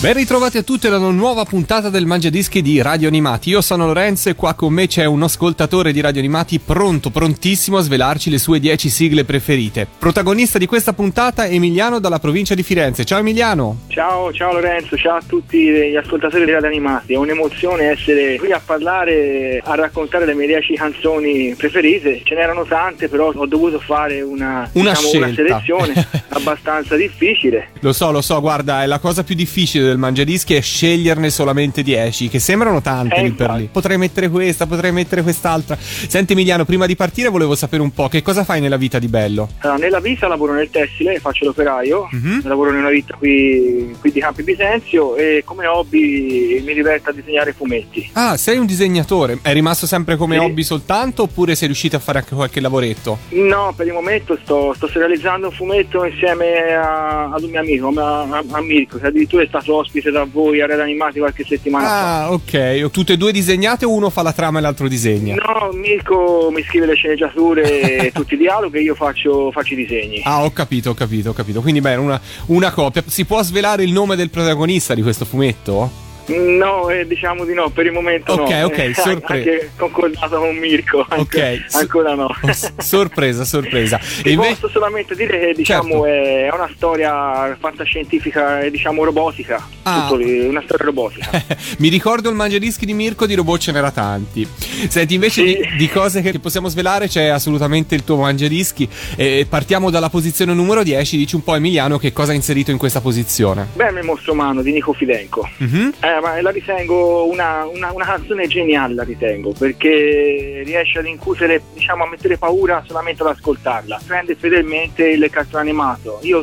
Ben 0.00 0.14
ritrovati 0.14 0.56
a 0.56 0.62
tutti 0.62 0.86
ad 0.86 0.94
una 0.94 1.10
nuova 1.10 1.44
puntata 1.44 1.90
del 1.90 2.06
Mangiadischi 2.06 2.62
di 2.62 2.80
Radio 2.80 3.06
Animati. 3.06 3.50
Io 3.50 3.60
sono 3.60 3.84
Lorenzo 3.84 4.30
e 4.30 4.34
qua 4.34 4.54
con 4.54 4.72
me 4.72 4.86
c'è 4.86 5.04
un 5.04 5.22
ascoltatore 5.22 5.92
di 5.92 6.00
Radio 6.00 6.20
Animati 6.20 6.58
pronto, 6.58 7.10
prontissimo 7.10 7.76
a 7.76 7.82
svelarci 7.82 8.30
le 8.30 8.38
sue 8.38 8.60
10 8.60 8.88
sigle 8.88 9.24
preferite. 9.24 9.86
Protagonista 9.98 10.56
di 10.56 10.64
questa 10.64 10.94
puntata 10.94 11.44
è 11.44 11.52
Emiliano 11.52 11.98
dalla 11.98 12.18
provincia 12.18 12.54
di 12.54 12.62
Firenze. 12.62 13.04
Ciao 13.04 13.18
Emiliano! 13.18 13.80
Ciao, 13.88 14.32
ciao 14.32 14.54
Lorenzo, 14.54 14.96
ciao 14.96 15.16
a 15.16 15.22
tutti 15.26 15.58
gli 15.58 15.96
ascoltatori 15.96 16.46
di 16.46 16.50
Radio 16.50 16.68
Animati. 16.68 17.12
È 17.12 17.16
un'emozione 17.16 17.90
essere 17.90 18.38
qui 18.38 18.52
a 18.52 18.62
parlare, 18.64 19.60
a 19.62 19.74
raccontare 19.74 20.24
le 20.24 20.32
mie 20.32 20.46
10 20.46 20.76
canzoni 20.76 21.54
preferite. 21.58 22.22
Ce 22.24 22.34
n'erano 22.34 22.64
tante, 22.64 23.10
però 23.10 23.32
ho 23.34 23.46
dovuto 23.46 23.78
fare 23.78 24.22
una, 24.22 24.66
Una 24.72 24.92
diciamo, 24.92 25.24
una 25.26 25.34
selezione 25.34 26.06
abbastanza 26.32 26.96
difficile. 26.96 27.72
Lo 27.80 27.92
so, 27.92 28.10
lo 28.10 28.22
so, 28.22 28.40
guarda, 28.40 28.82
è 28.82 28.86
la 28.86 28.98
cosa 28.98 29.22
più 29.22 29.34
difficile 29.34 29.89
del 29.90 29.98
Mangiadischi 29.98 30.54
è 30.54 30.60
sceglierne 30.60 31.30
solamente 31.30 31.82
10, 31.82 32.28
che 32.28 32.38
sembrano 32.38 32.80
tante 32.80 33.16
Eh, 33.16 33.22
lì 33.24 33.30
per 33.32 33.50
lì. 33.52 33.68
Potrei 33.70 33.98
mettere 33.98 34.28
questa, 34.28 34.66
potrei 34.66 34.92
mettere 34.92 35.22
quest'altra. 35.22 35.76
Senti 35.80 36.32
Emiliano, 36.32 36.64
prima 36.64 36.86
di 36.86 36.96
partire 36.96 37.28
volevo 37.28 37.54
sapere 37.54 37.82
un 37.82 37.92
po' 37.92 38.08
che 38.08 38.22
cosa 38.22 38.44
fai 38.44 38.60
nella 38.60 38.76
vita 38.76 38.98
di 38.98 39.08
bello? 39.08 39.48
Allora, 39.58 39.78
nella 39.78 40.00
vita 40.00 40.26
lavoro 40.28 40.52
nel 40.54 40.70
tessile, 40.70 41.18
faccio 41.18 41.44
l'operaio, 41.44 42.08
Mhm. 42.10 42.42
lavoro 42.44 42.70
in 42.70 42.76
una 42.76 42.90
vita 42.90 43.14
qui, 43.16 43.94
qui 44.00 44.10
di 44.12 44.20
Campi 44.20 44.42
Bisenzio 44.42 45.16
e 45.16 45.42
come 45.44 45.66
hobby 45.66 46.62
mi 46.64 46.74
diverto 46.74 47.10
a 47.10 47.12
disegnare 47.12 47.52
fumetti. 47.52 48.10
Ah, 48.14 48.36
sei 48.36 48.58
un 48.58 48.66
disegnatore. 48.66 49.38
È 49.42 49.52
rimasto 49.52 49.86
sempre 49.86 50.16
come 50.16 50.38
Sì. 50.38 50.44
hobby 50.44 50.62
soltanto 50.62 51.22
oppure 51.22 51.54
sei 51.54 51.66
riuscito 51.66 51.96
a 51.96 51.98
fare 51.98 52.18
anche 52.18 52.34
qualche 52.34 52.60
lavoretto? 52.60 53.18
No, 53.30 53.72
per 53.76 53.86
il 53.86 53.92
momento 53.92 54.38
sto, 54.42 54.72
sto 54.76 54.88
realizzando 54.92 55.48
un 55.48 55.52
fumetto 55.52 56.04
insieme 56.04 56.74
a- 56.74 57.30
ad 57.32 57.42
un 57.42 57.50
mio 57.50 57.60
amico, 57.60 57.88
a, 57.96 58.20
a- 58.22 58.44
a 58.50 58.60
Mirko, 58.60 58.98
che 58.98 59.06
addirittura 59.06 59.42
è 59.42 59.46
stato 59.46 59.79
ospite 59.80 60.10
da 60.10 60.26
voi 60.30 60.60
a 60.60 60.66
Red 60.66 60.80
Animati 60.80 61.18
qualche 61.18 61.44
settimana 61.44 61.86
fa. 61.86 62.22
Ah, 62.22 62.32
ok. 62.32 62.90
Tutte 62.90 63.14
e 63.14 63.16
due 63.16 63.32
disegnate 63.32 63.84
o 63.84 63.92
uno 63.92 64.10
fa 64.10 64.22
la 64.22 64.32
trama 64.32 64.58
e 64.58 64.62
l'altro 64.62 64.88
disegna? 64.88 65.34
No, 65.34 65.70
Mirko 65.72 66.50
mi 66.52 66.62
scrive 66.62 66.86
le 66.86 66.94
sceneggiature 66.94 68.06
e 68.06 68.12
tutti 68.14 68.34
i 68.34 68.36
dialoghi 68.36 68.78
e 68.78 68.82
io 68.82 68.94
faccio, 68.94 69.50
faccio 69.50 69.74
i 69.74 69.76
disegni. 69.76 70.22
Ah, 70.24 70.44
ho 70.44 70.52
capito, 70.52 70.90
ho 70.90 70.94
capito, 70.94 71.30
ho 71.30 71.32
capito. 71.34 71.60
Quindi 71.60 71.80
bene, 71.80 71.96
una, 71.96 72.20
una 72.46 72.70
copia. 72.70 73.02
Si 73.06 73.24
può 73.24 73.42
svelare 73.42 73.82
il 73.82 73.92
nome 73.92 74.16
del 74.16 74.30
protagonista 74.30 74.94
di 74.94 75.02
questo 75.02 75.24
fumetto? 75.24 76.08
No, 76.30 76.88
eh, 76.90 77.06
diciamo 77.06 77.44
di 77.44 77.54
no, 77.54 77.70
per 77.70 77.86
il 77.86 77.92
momento 77.92 78.32
Ok, 78.32 78.50
no. 78.50 78.64
ok, 78.66 78.78
Eh, 78.78 78.94
sorpre- 78.94 79.36
Anche 79.38 79.70
concordato 79.76 80.38
con 80.38 80.56
Mirko, 80.56 81.06
Ok. 81.08 81.64
s- 81.66 81.74
ancora 81.74 82.14
no. 82.14 82.28
sorpresa, 82.78 83.44
sorpresa. 83.44 83.98
Ti 83.98 84.28
E 84.28 84.32
invece- 84.32 84.54
posso 84.60 84.68
solamente 84.68 85.14
dire 85.14 85.38
che 85.38 85.54
diciamo 85.54 86.04
Certo. 86.04 86.06
è 86.06 86.50
una 86.52 86.70
storia 86.74 87.56
fantascientifica 87.58 88.60
e 88.60 88.70
diciamo 88.70 89.04
robotica, 89.04 89.66
Ah. 89.82 90.08
Lì, 90.16 90.46
una 90.46 90.62
storia 90.64 90.84
robotica. 90.86 91.30
Mi 91.78 91.88
ricordo 91.88 92.28
il 92.28 92.34
mangiadischi 92.36 92.84
di 92.86 92.92
Mirko, 92.94 93.26
di 93.26 93.34
robot 93.34 93.58
ce 93.60 93.72
n'era 93.72 93.90
tanti. 93.90 94.46
Senti, 94.88 95.14
invece 95.14 95.46
Sì. 95.46 95.56
di, 95.56 95.76
di 95.78 95.88
cose 95.88 96.20
che 96.20 96.38
possiamo 96.38 96.68
svelare 96.68 97.08
c'è 97.08 97.26
assolutamente 97.26 97.94
il 97.94 98.04
tuo 98.04 98.16
mangiadischi. 98.16 98.88
E 99.16 99.46
partiamo 99.48 99.90
dalla 99.90 100.08
posizione 100.10 100.52
numero 100.52 100.82
10. 100.82 101.16
Dici 101.16 101.34
un 101.34 101.42
po' 101.42 101.54
Emiliano 101.54 101.98
che 101.98 102.12
cosa 102.12 102.32
ha 102.32 102.34
inserito 102.34 102.70
in 102.70 102.78
questa 102.78 103.00
posizione. 103.00 103.66
Beh, 103.74 103.88
il 103.88 104.04
mostro 104.04 104.32
umano 104.32 104.62
di 104.62 104.72
Nico 104.72 104.92
Fidenco. 104.92 105.48
Mhm. 105.56 105.94
Ma 106.20 106.40
la 106.40 106.50
ritengo 106.50 107.26
una, 107.26 107.64
una- 107.66 107.92
una 107.92 108.04
canzone 108.04 108.46
geniale, 108.46 108.94
la 108.94 109.02
ritengo, 109.02 109.52
perché 109.58 110.62
riesce 110.64 110.98
ad 110.98 111.06
incutere, 111.06 111.60
diciamo, 111.74 112.04
a 112.04 112.08
mettere 112.08 112.36
paura 112.38 112.82
solamente 112.86 113.22
ad 113.22 113.28
ascoltarla. 113.30 114.00
Prende 114.06 114.34
fedelmente 114.34 115.08
il 115.08 115.28
cartone 115.30 115.62
animato. 115.62 116.18
Io 116.22 116.42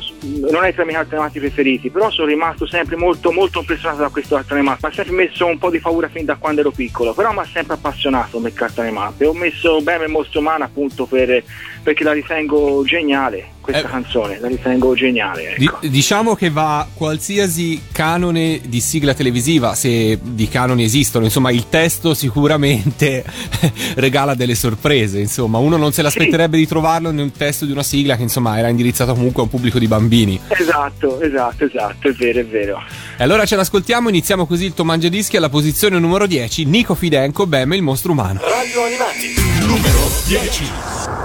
non 0.49 0.63
è 0.65 0.73
tra 0.73 0.83
i 0.83 0.85
miei 0.85 0.97
cartoni 0.97 1.15
animati 1.21 1.39
preferiti, 1.39 1.89
però 1.89 2.09
sono 2.09 2.27
rimasto 2.27 2.65
sempre 2.65 2.95
molto, 2.95 3.31
molto 3.31 3.59
impressionato 3.59 4.01
da 4.01 4.09
questo 4.09 4.35
cartone 4.35 4.59
animato. 4.59 4.79
Mi 4.87 4.91
ha 4.91 4.95
sempre 4.95 5.13
messo 5.15 5.45
un 5.45 5.57
po' 5.57 5.69
di 5.69 5.79
paura 5.79 6.07
fin 6.09 6.25
da 6.25 6.35
quando 6.35 6.61
ero 6.61 6.71
piccolo, 6.71 7.13
però 7.13 7.31
mi 7.31 7.39
ha 7.39 7.47
sempre 7.51 7.75
appassionato 7.75 8.37
il 8.39 8.53
cartone 8.53 8.87
animato. 8.87 9.23
E 9.23 9.27
ho 9.27 9.33
messo 9.33 9.81
bene 9.81 10.05
il 10.05 10.11
mostro 10.11 10.39
umano 10.39 10.63
appunto 10.63 11.05
per- 11.05 11.43
perché 11.87 12.03
la 12.03 12.11
ritengo 12.11 12.83
geniale, 12.85 13.51
questa 13.61 13.87
Eh. 13.87 13.89
canzone, 13.89 14.39
la 14.41 14.49
ritengo 14.49 14.93
geniale. 14.93 15.55
Di- 15.57 15.63
Ecco. 15.63 15.87
diciamo 15.87 16.35
che 16.35 16.49
va 16.49 16.85
qualsiasi 16.93 17.81
canone 17.93 18.59
di 18.67 18.81
sigla 18.81 19.13
televisiva, 19.13 19.73
se 19.73 20.19
di 20.21 20.49
canoni 20.49 20.83
esistono, 20.83 21.23
insomma, 21.23 21.49
il 21.49 21.69
testo 21.69 22.13
sicuramente 22.13 23.23
regala 23.95 24.33
delle 24.35 24.53
sorprese. 24.53 25.19
Insomma, 25.19 25.59
uno 25.59 25.77
non 25.77 25.93
se 25.93 26.01
l'aspetterebbe 26.01 26.57
di 26.57 26.67
trovarlo 26.67 27.09
nel 27.11 27.31
testo 27.31 27.63
di 27.63 27.71
una 27.71 27.83
sigla 27.83 28.17
che 28.17 28.23
insomma 28.23 28.57
era 28.57 28.67
indirizzato 28.67 29.13
comunque 29.13 29.39
a 29.39 29.45
un 29.45 29.49
pubblico 29.49 29.79
di 29.79 29.87
bambini. 29.87 30.37
Esatto, 30.49 31.21
esatto, 31.21 31.63
esatto, 31.63 32.09
è 32.09 32.11
vero, 32.11 32.39
è 32.41 32.45
vero. 32.45 32.83
E 33.17 33.23
allora 33.23 33.45
ce 33.45 33.55
l'ascoltiamo, 33.55 34.09
iniziamo 34.09 34.45
così 34.45 34.65
il 34.65 34.73
tuo 34.73 34.83
mangiadischi 34.83 35.37
alla 35.37 35.47
posizione 35.47 35.97
numero 35.99 36.27
10, 36.27 36.65
Nico 36.65 36.95
Fidenco, 36.95 37.47
Bem, 37.47 37.71
il 37.71 37.81
mostro 37.81 38.11
umano. 38.11 38.41
Radio 38.41 38.83
Animati, 38.83 39.65
numero 39.65 39.99
10. 40.27 41.16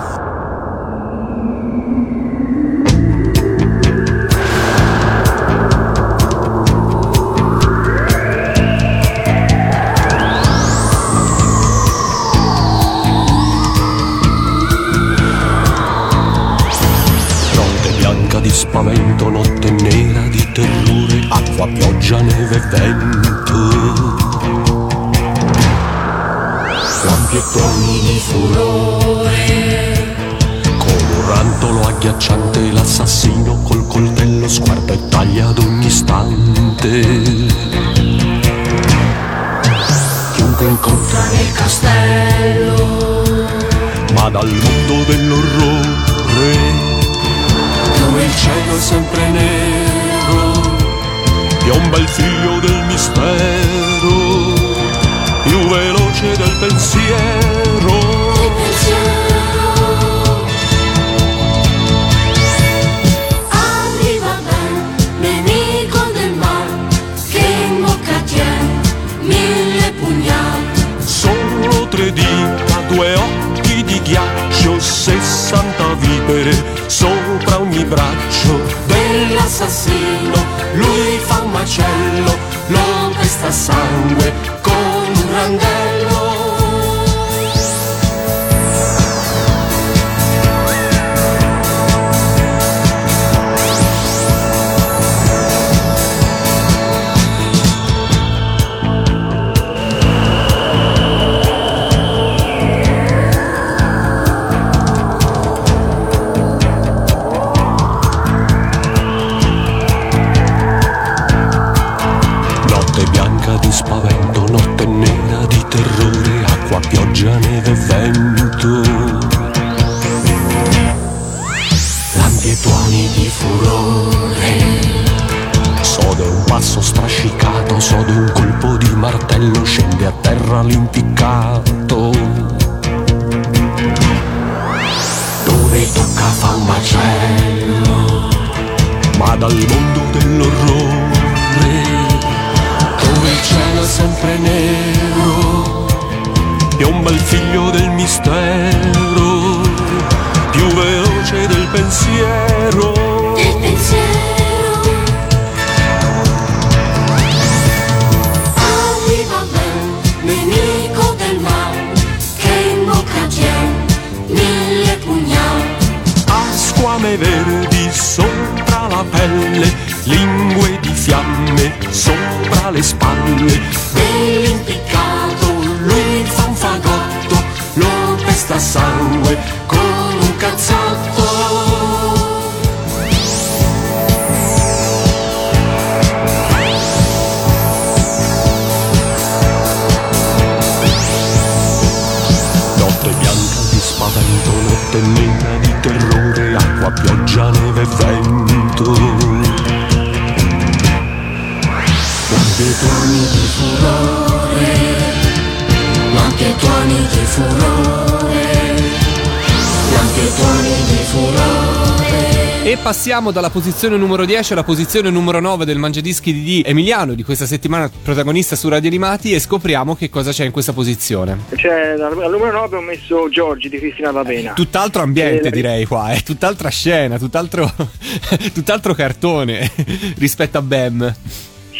Passiamo 212.93 213.31
dalla 213.31 213.49
posizione 213.49 213.97
numero 213.97 214.27
10 214.27 214.53
alla 214.53 214.65
posizione 214.65 215.09
numero 215.09 215.41
9 215.41 215.65
del 215.65 215.79
Mangiadischi 215.79 216.31
di 216.43 216.63
Emiliano 216.63 217.15
di 217.15 217.23
questa 217.23 217.47
settimana, 217.47 217.91
protagonista 218.03 218.55
su 218.55 218.69
Radio 218.69 218.91
Animati, 218.91 219.33
e 219.33 219.41
scopriamo 219.41 219.97
che 219.97 220.11
cosa 220.11 220.31
c'è 220.31 220.45
in 220.45 220.51
questa 220.51 220.75
posizione. 220.75 221.39
Cioè, 221.57 221.99
al 221.99 222.31
numero 222.31 222.53
9 222.53 222.77
ho 222.77 222.81
messo 222.83 223.31
Giorgi 223.31 223.71
di 223.71 223.79
Cristina 223.79 224.11
D'Avena. 224.11 224.53
Tutt'altro 224.53 225.01
ambiente, 225.01 225.49
Eh, 225.49 225.51
direi 225.51 225.87
qua, 225.87 226.11
è 226.11 226.21
tutt'altra 226.21 226.69
scena, 226.69 227.17
tutt'altro, 227.17 227.73
tutt'altro 228.53 228.93
cartone 228.93 229.71
rispetto 230.19 230.59
a 230.59 230.63
Bam. 230.63 231.17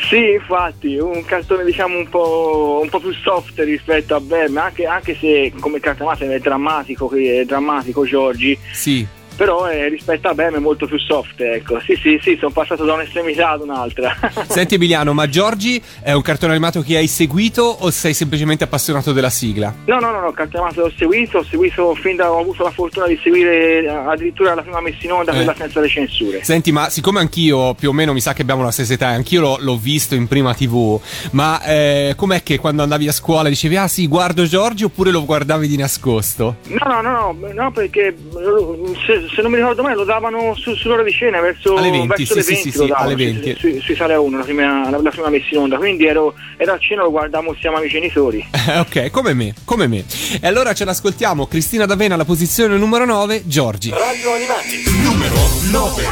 Sì, 0.09 0.31
infatti, 0.31 0.97
un 0.97 1.23
cartone 1.27 1.63
diciamo 1.65 1.99
un 1.99 2.09
po', 2.09 2.81
un 2.83 2.89
po' 2.89 3.01
più 3.01 3.13
soft 3.23 3.59
rispetto 3.59 4.15
a 4.15 4.21
Bam, 4.21 4.57
anche, 4.57 4.87
anche 4.87 5.15
se 5.21 5.53
come 5.61 5.79
cartone 5.79 6.37
è 6.37 6.39
drammatico, 6.39 7.11
è 7.15 7.45
drammatico 7.45 8.07
Giorgi, 8.07 8.57
Sì. 8.73 9.07
Però 9.43 9.69
eh, 9.69 9.89
rispetto 9.89 10.29
a 10.29 10.35
Bam 10.35 10.55
è 10.55 10.59
molto 10.61 10.87
più 10.87 11.01
soft, 11.01 11.41
ecco. 11.41 11.81
Sì, 11.81 11.99
sì, 12.01 12.17
sì, 12.23 12.37
sono 12.39 12.53
passato 12.53 12.85
da 12.85 12.93
un'estremità 12.93 13.51
ad 13.51 13.63
un'altra. 13.63 14.17
Senti 14.47 14.77
Emiliano, 14.77 15.13
ma 15.15 15.29
Giorgi 15.29 15.83
è 16.01 16.13
un 16.13 16.23
cartone 16.23 16.53
animato 16.53 16.81
che 16.81 16.97
hai 16.97 17.09
seguito 17.09 17.63
o 17.63 17.91
sei 17.91 18.15
semplicemente 18.15 18.63
appassionato 18.63 19.13
della 19.13 19.31
sigla? 19.31 19.75
No, 19.87 19.99
no, 19.99 20.13
no, 20.13 20.21
no, 20.21 20.31
cartone 20.31 20.67
animato 20.67 20.83
l'ho 20.87 20.93
seguito, 20.97 21.39
ho 21.39 21.43
seguito 21.43 21.93
fin 21.97 22.15
da 22.15 22.31
ho 22.31 22.39
avuto 22.39 22.63
la 22.63 22.71
fortuna 22.71 23.09
di 23.09 23.19
seguire 23.21 23.83
eh, 23.83 23.89
addirittura 23.89 24.55
la 24.55 24.63
prima 24.63 24.81
messa 24.81 24.99
in 25.01 25.11
onda, 25.11 25.33
Eh. 25.33 25.35
quella 25.35 25.55
senza 25.57 25.81
le 25.81 25.89
censure. 25.89 26.45
Senti, 26.45 26.71
ma 26.71 26.89
siccome 26.89 27.19
anch'io 27.19 27.75
più 27.75 27.89
o 27.89 27.93
meno 27.93 28.13
mi 28.13 28.21
sa 28.21 28.35
che 28.35 28.43
abbiamo 28.43 28.63
la 28.63 28.71
stessa 28.71 28.93
età, 28.93 29.09
anch'io 29.09 29.41
l'ho, 29.41 29.57
l'ho 29.59 29.77
visto 29.77 30.15
in 30.15 30.29
prima 30.29 30.55
TV, 30.55 31.01
ma 31.33 31.61
eh, 31.65 32.13
com'è 32.17 32.45
che 32.45 32.61
quando 32.61 32.85
andavi 32.85 33.09
a 33.09 33.13
scuola 33.13 33.49
dicevi 33.49 33.77
ah 33.77 33.89
sì, 33.89 34.07
guardo 34.07 34.45
Giorgi 34.45 34.85
oppure 34.85 35.11
lo 35.11 35.25
guardavi 35.25 35.67
di 35.67 35.77
nascosto? 35.77 36.59
No, 36.69 37.01
no, 37.01 37.01
no, 37.01 37.37
no, 37.41 37.53
no, 37.53 37.73
perché 37.73 38.07
eh, 38.07 38.15
se, 39.05 39.32
se 39.35 39.41
non 39.43 39.51
mi 39.51 39.57
ricordo 39.57 39.83
male 39.83 39.95
lo 39.95 40.05
davano 40.05 40.55
su, 40.55 40.75
sull'ora 40.75 41.03
di 41.03 41.11
cena 41.11 41.41
verso, 41.41 41.77
Alle 41.77 41.91
20, 41.91 42.07
verso 42.07 42.25
sì, 42.25 42.35
le 42.35 42.43
sì, 42.43 42.53
20 42.53 42.71
sì, 42.71 42.77
lo 42.77 42.83
sì, 42.85 42.89
davano, 42.91 43.07
alle 43.07 43.17
sui- 43.17 43.33
20. 43.33 43.59
Sui, 43.59 43.81
sui 43.81 43.97
Sale 43.97 44.15
1, 44.15 44.39
la 44.39 44.45
prima, 44.45 44.91
la, 44.91 45.01
la 45.01 45.11
prima 45.11 45.29
messa 45.29 45.47
in 45.51 45.59
onda, 45.59 45.77
quindi 45.77 46.07
ero, 46.07 46.35
ero 46.57 46.73
a 46.73 46.79
cena 46.79 47.03
lo 47.03 47.11
guardavamo 47.11 47.53
insieme 47.53 47.77
ai 47.77 47.81
miei 47.83 47.93
genitori. 47.93 48.47
ok, 48.79 49.11
come 49.11 49.35
me, 49.35 49.55
come 49.65 49.87
me. 49.87 50.05
E 50.41 50.47
allora 50.47 50.73
ce 50.75 50.85
l'ascoltiamo, 50.85 51.47
Cristina 51.47 51.87
D'Avena 51.87 52.15
alla 52.15 52.25
posizione 52.25 52.77
numero 52.77 53.05
9, 53.05 53.43
Giorgi. 53.47 53.91
Radio 53.91 54.33
Animati, 54.33 54.83
numero 55.03 55.35
9. 55.71 56.03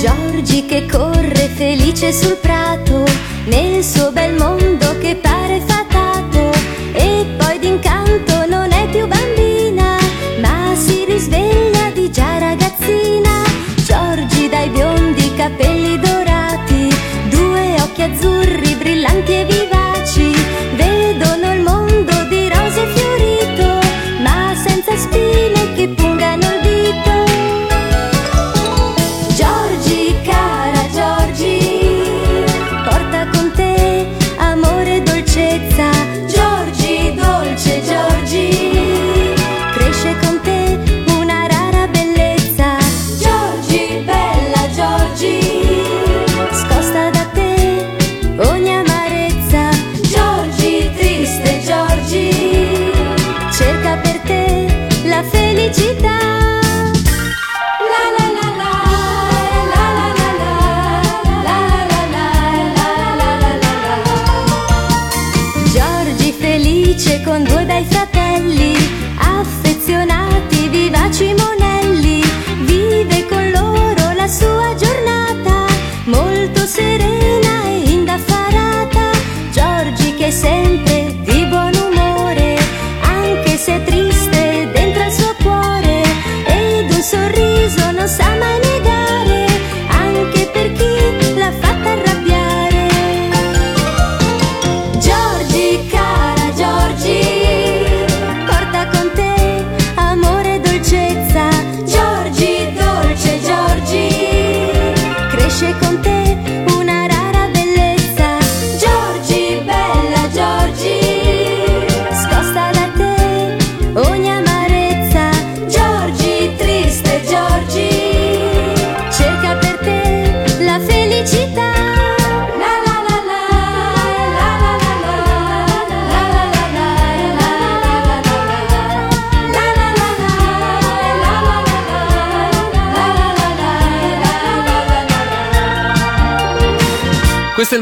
Giorgi 0.00 0.64
che 0.66 0.86
corre 0.86 1.48
felice 1.54 2.12
sul 2.12 2.36
prato, 2.36 3.04
nel 3.48 3.82
suo 3.82 4.12
bel 4.12 4.34
mondo 4.34 4.98
che 4.98 5.16
pare 5.16 5.60
fatato, 5.66 6.50
e 6.92 7.26
poi 7.36 7.58
d'incanto 7.58 8.46
non 8.46 8.70
è 8.72 8.86
più 8.90 9.06
bambina, 9.06 9.96
ma 10.40 10.74
si 10.74 11.04
risveglia 11.06 11.90
di 11.92 12.10
già 12.10 12.38
ragazzina. 12.38 13.42
Giorgi 13.76 14.48
dai 14.48 14.68
biondi 14.68 15.34
capelli 15.34 15.98
dorati, 15.98 16.94
due 17.30 17.76
occhi 17.80 18.02
azzurri 18.02 18.74
brillanti 18.74 19.32
e 19.32 19.44
vivaci, 19.44 19.77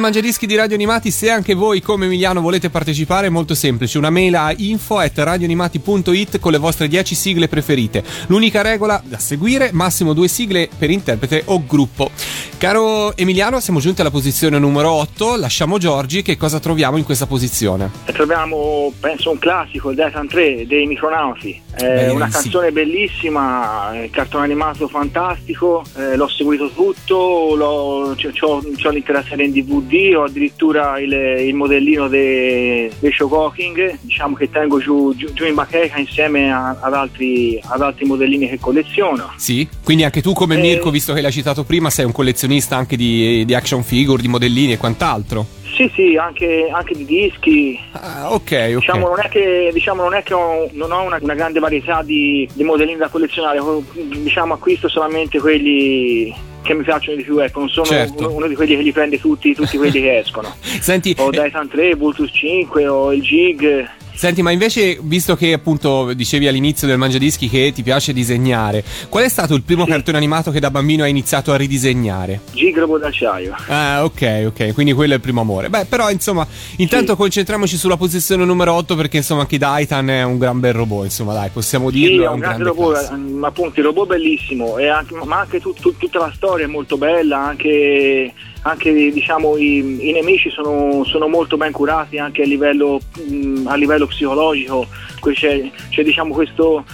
Mangiadischi 0.07 0.47
di 0.47 0.55
Radio 0.55 0.77
Animati. 0.77 1.11
Se 1.11 1.31
anche 1.31 1.55
voi, 1.55 1.83
come 1.83 2.05
Emiliano, 2.05 2.41
volete 2.41 2.71
partecipare, 2.71 3.27
è 3.27 3.29
molto 3.29 3.57
semplice. 3.57 3.99
Una 3.99 4.09
mail 4.09 4.37
a 4.37 4.55
info 4.57 4.99
at 4.99 5.19
radioanimati.it 5.19 6.39
con 6.39 6.53
le 6.53 6.59
vostre 6.59 6.87
10 6.87 7.13
sigle 7.17 7.49
preferite. 7.49 8.05
L'unica 8.29 8.63
regola 8.63 9.03
da 9.05 9.19
seguire: 9.19 9.71
massimo 9.73 10.13
due 10.13 10.29
sigle 10.29 10.69
per 10.79 10.91
interprete 10.91 11.43
o 11.47 11.61
gruppo. 11.67 12.13
Caro 12.57 13.17
Emiliano, 13.17 13.59
siamo 13.59 13.81
giunti 13.81 14.01
alla 14.01 14.13
posizione 14.13 14.61
numero 14.61 14.93
8. 14.93 15.35
Lasciamo 15.35 15.77
Giorgi. 15.77 16.23
Che 16.23 16.37
cosa 16.37 16.61
troviamo 16.61 16.99
in 16.99 17.05
questa 17.05 17.27
posizione? 17.27 17.91
E 18.05 18.13
troviamo, 18.13 18.93
penso, 19.01 19.33
un 19.33 19.41
classico, 19.41 19.91
il 19.91 19.97
Dayton 19.97 20.29
3 20.29 20.67
dei 20.69 20.87
Micronauti. 20.87 21.61
È 21.75 21.83
Beh, 21.83 22.11
una 22.13 22.27
sì. 22.31 22.43
canzone 22.43 22.71
bellissima, 22.71 23.93
eh, 23.93 24.09
cartone 24.11 24.45
animato 24.45 24.87
fantastico, 24.89 25.85
eh, 25.97 26.15
l'ho 26.17 26.29
seguito 26.29 26.71
tutto, 26.71 27.55
l'ho, 27.55 28.15
c'ho- 28.17 28.63
c'ho 28.75 28.91
l'intera 28.91 29.23
serie 29.29 29.45
in 29.47 29.53
DVD, 29.53 29.96
ho 30.15 30.25
addirittura 30.25 30.99
il, 30.99 31.13
il 31.13 31.55
modellino 31.55 32.09
dei 32.09 32.91
de 32.99 33.11
Showcooking, 33.13 33.99
diciamo 34.01 34.35
che 34.37 34.51
tengo 34.51 34.79
giù, 34.79 35.15
giù- 35.17 35.33
giù 35.33 35.45
in 35.45 35.55
bacheca 35.55 35.99
insieme 35.99 36.53
a- 36.53 36.77
ad, 36.81 36.95
altri, 36.95 37.61
ad 37.63 37.81
altri 37.83 38.05
modellini 38.07 38.49
che 38.49 38.59
colleziono. 38.59 39.33
Sì? 39.37 39.67
Quindi 39.83 40.05
anche 40.05 40.23
tu, 40.23 40.33
come 40.33 40.57
Eh. 40.57 40.61
Mirko, 40.61 40.91
visto 40.91 41.13
che 41.13 41.21
l'hai 41.21 41.33
citato 41.33 41.65
prima, 41.65 41.91
sei 41.91 42.05
un 42.05 42.13
collezionista 42.13 42.77
anche 42.77 42.97
di, 42.97 43.45
di 43.45 43.55
action 43.55 43.83
figure, 43.83 44.23
di 44.23 44.29
modellini 44.29 44.73
e 44.73 44.77
quant'altro. 44.79 45.47
Sì, 45.77 45.91
sì, 45.95 46.17
anche, 46.17 46.71
anche 46.73 46.95
di 46.95 47.05
dischi, 47.05 47.79
Ah, 47.93 48.33
ok, 48.33 48.51
ok. 48.51 48.75
Diciamo 48.77 49.09
non 49.09 49.21
è 49.23 49.29
che, 49.29 49.69
diciamo, 49.75 50.03
non, 50.05 50.15
è 50.15 50.23
che 50.23 50.33
ho, 50.33 50.71
non 50.73 50.91
ho 50.91 51.03
una, 51.03 51.19
una 51.21 51.35
grande 51.35 51.59
varietà 51.59 52.03
di, 52.03 52.49
di 52.55 52.65
modellini 52.65 52.97
da 52.97 53.09
collezionare, 53.09 53.61
diciamo 53.93 54.55
acquisto 54.55 54.89
solamente 54.89 55.39
quelli 55.39 56.35
che 56.67 56.75
mi 56.75 56.83
piacciono 56.83 57.17
di 57.17 57.23
più, 57.23 57.39
ecco, 57.39 57.61
non 57.61 57.69
sono 57.69 57.87
Certo. 57.87 58.27
uno, 58.27 58.35
uno 58.37 58.47
di 58.49 58.55
quelli 58.55 58.77
che 58.77 58.83
li 58.83 58.93
prende 58.93 59.19
tutti, 59.19 59.55
tutti 59.55 59.77
quelli 59.77 60.01
che 60.01 60.19
escono. 60.25 60.55
Senti, 60.61 61.13
eh, 61.17 61.31
Daitan 61.31 61.69
3, 61.69 61.97
Bluetooth 61.97 62.31
5, 62.31 62.87
ho 62.87 63.13
il 63.13 63.23
Jig. 63.23 63.89
Senti, 64.17 64.41
ma 64.41 64.51
invece, 64.51 64.99
visto 65.03 65.37
che 65.37 65.53
appunto 65.53 66.13
dicevi 66.15 66.49
all'inizio 66.49 66.87
del 66.87 66.97
Mangiadischi 66.97 67.51
che 67.51 67.71
ti 67.75 67.83
piace 67.83 68.15
disegnare, 68.15 68.83
qual 69.11 69.25
è 69.25 69.29
stato 69.29 69.55
il 69.55 69.63
primo 69.63 69.85
Sì. 69.85 69.91
cartone 69.91 70.17
animato 70.17 70.51
che 70.51 70.59
da 70.59 70.71
bambino 70.71 71.05
hai 71.05 71.11
iniziato 71.11 71.53
a 71.53 71.57
ridisegnare? 71.57 72.41
Jig 72.53 72.77
robot 72.79 73.01
d'acciaio. 73.03 73.55
Ah, 73.69 74.05
ok, 74.05 74.45
ok, 74.47 74.73
quindi 74.73 74.95
quello 74.95 75.13
è 75.13 75.17
il 75.17 75.21
primo 75.21 75.43
amore. 75.43 75.69
Beh, 75.69 75.85
però 75.85 76.11
insomma, 76.11 76.47
intanto 76.77 77.13
Sì. 77.13 77.19
concentriamoci 77.19 77.77
sulla 77.77 77.99
posizione 77.99 78.45
numero 78.47 78.73
8 78.73 78.97
perché 78.97 79.19
insomma 79.19 79.43
anche 79.43 79.59
Daitan 79.59 80.09
è 80.09 80.23
un 80.23 80.39
gran 80.39 80.61
bel 80.61 80.73
robot, 80.73 81.05
insomma, 81.05 81.35
dai, 81.35 81.51
possiamo 81.53 81.91
dirlo. 81.91 82.17
Sì, 82.17 82.23
è 82.23 82.27
è 82.27 82.31
un 82.31 82.39
grande 82.41 82.65
robot, 82.65 82.93
classe. 82.95 83.13
ehm, 83.13 83.45
appunto 83.45 83.81
il 83.81 83.87
robot 83.87 84.07
bellissimo, 84.09 84.77
anche- 84.77 85.15
ma 85.25 85.41
anche 85.41 85.61
tut- 85.61 85.79
tut- 85.79 85.99
tutta 85.99 86.21
la 86.21 86.33
storia 86.35 86.65
è 86.65 86.69
molto 86.69 86.97
bella, 86.97 87.39
anche, 87.39 88.33
anche, 88.67 89.13
diciamo, 89.13 89.57
i, 89.57 90.09
i 90.09 90.13
nemici 90.13 90.51
sono, 90.51 91.05
sono 91.05 91.29
molto 91.29 91.57
ben 91.57 91.71
curati 91.71 92.19
anche 92.19 92.43
a 92.43 92.47
livello, 92.47 93.01
mh, 93.29 93.67
a 93.67 93.77
livello 93.77 94.07
psicologico, 94.07 94.89
c'è, 95.21 95.71
c'è, 95.89 96.03
diciamo, 96.03 96.35
questo, 96.35 96.85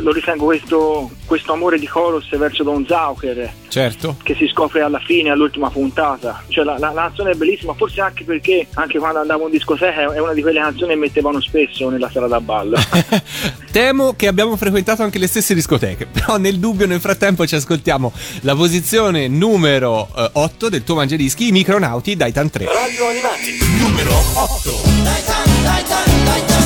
lo 0.00 0.12
ritengo 0.12 0.44
questo, 0.46 1.10
questo 1.26 1.52
amore 1.52 1.78
di 1.78 1.86
Koros 1.86 2.28
verso 2.36 2.62
Don 2.62 2.84
Zauker 2.86 3.52
Certo. 3.68 4.16
che 4.22 4.34
si 4.34 4.46
scopre 4.48 4.82
alla 4.82 4.98
fine, 5.00 5.30
all'ultima 5.30 5.70
puntata. 5.70 6.42
Cioè 6.48 6.64
la, 6.64 6.78
la- 6.78 6.92
la 6.92 7.02
canzone 7.02 7.30
è 7.32 7.34
bellissima, 7.34 7.74
forse 7.74 8.00
anche 8.00 8.24
perché 8.24 8.66
anche 8.74 8.98
quando 8.98 9.20
andavo 9.20 9.46
in 9.46 9.50
discoteca 9.52 10.12
è 10.14 10.18
una 10.20 10.32
di 10.34 10.42
quelle 10.42 10.60
canzoni 10.60 10.90
che 10.92 10.96
mettevano 10.98 11.40
spesso 11.40 11.88
nella 11.88 12.10
sala 12.10 12.26
da 12.28 12.40
ballo. 12.40 12.76
Temo 13.72 14.12
che 14.14 14.26
abbiamo 14.26 14.56
frequentato 14.56 15.02
anche 15.02 15.18
le 15.18 15.26
stesse 15.26 15.54
discoteche, 15.54 16.06
però 16.12 16.36
nel 16.36 16.58
dubbio 16.58 16.86
nel 16.86 17.00
frattempo 17.00 17.46
ci 17.46 17.54
ascoltiamo 17.54 18.12
la 18.42 18.54
posizione 18.54 19.28
numero 19.28 20.08
8 20.32 20.68
del 20.68 20.84
tuo 20.84 20.94
mangiadischi, 20.96 21.48
i 21.48 21.52
Micronauti 21.52 22.14
Daitan 22.16 22.50
3. 22.50 22.66
Radio 22.66 23.06
Animati, 23.08 23.58
numero 23.80 24.12
8. 24.34 24.80
Uno 24.84 26.61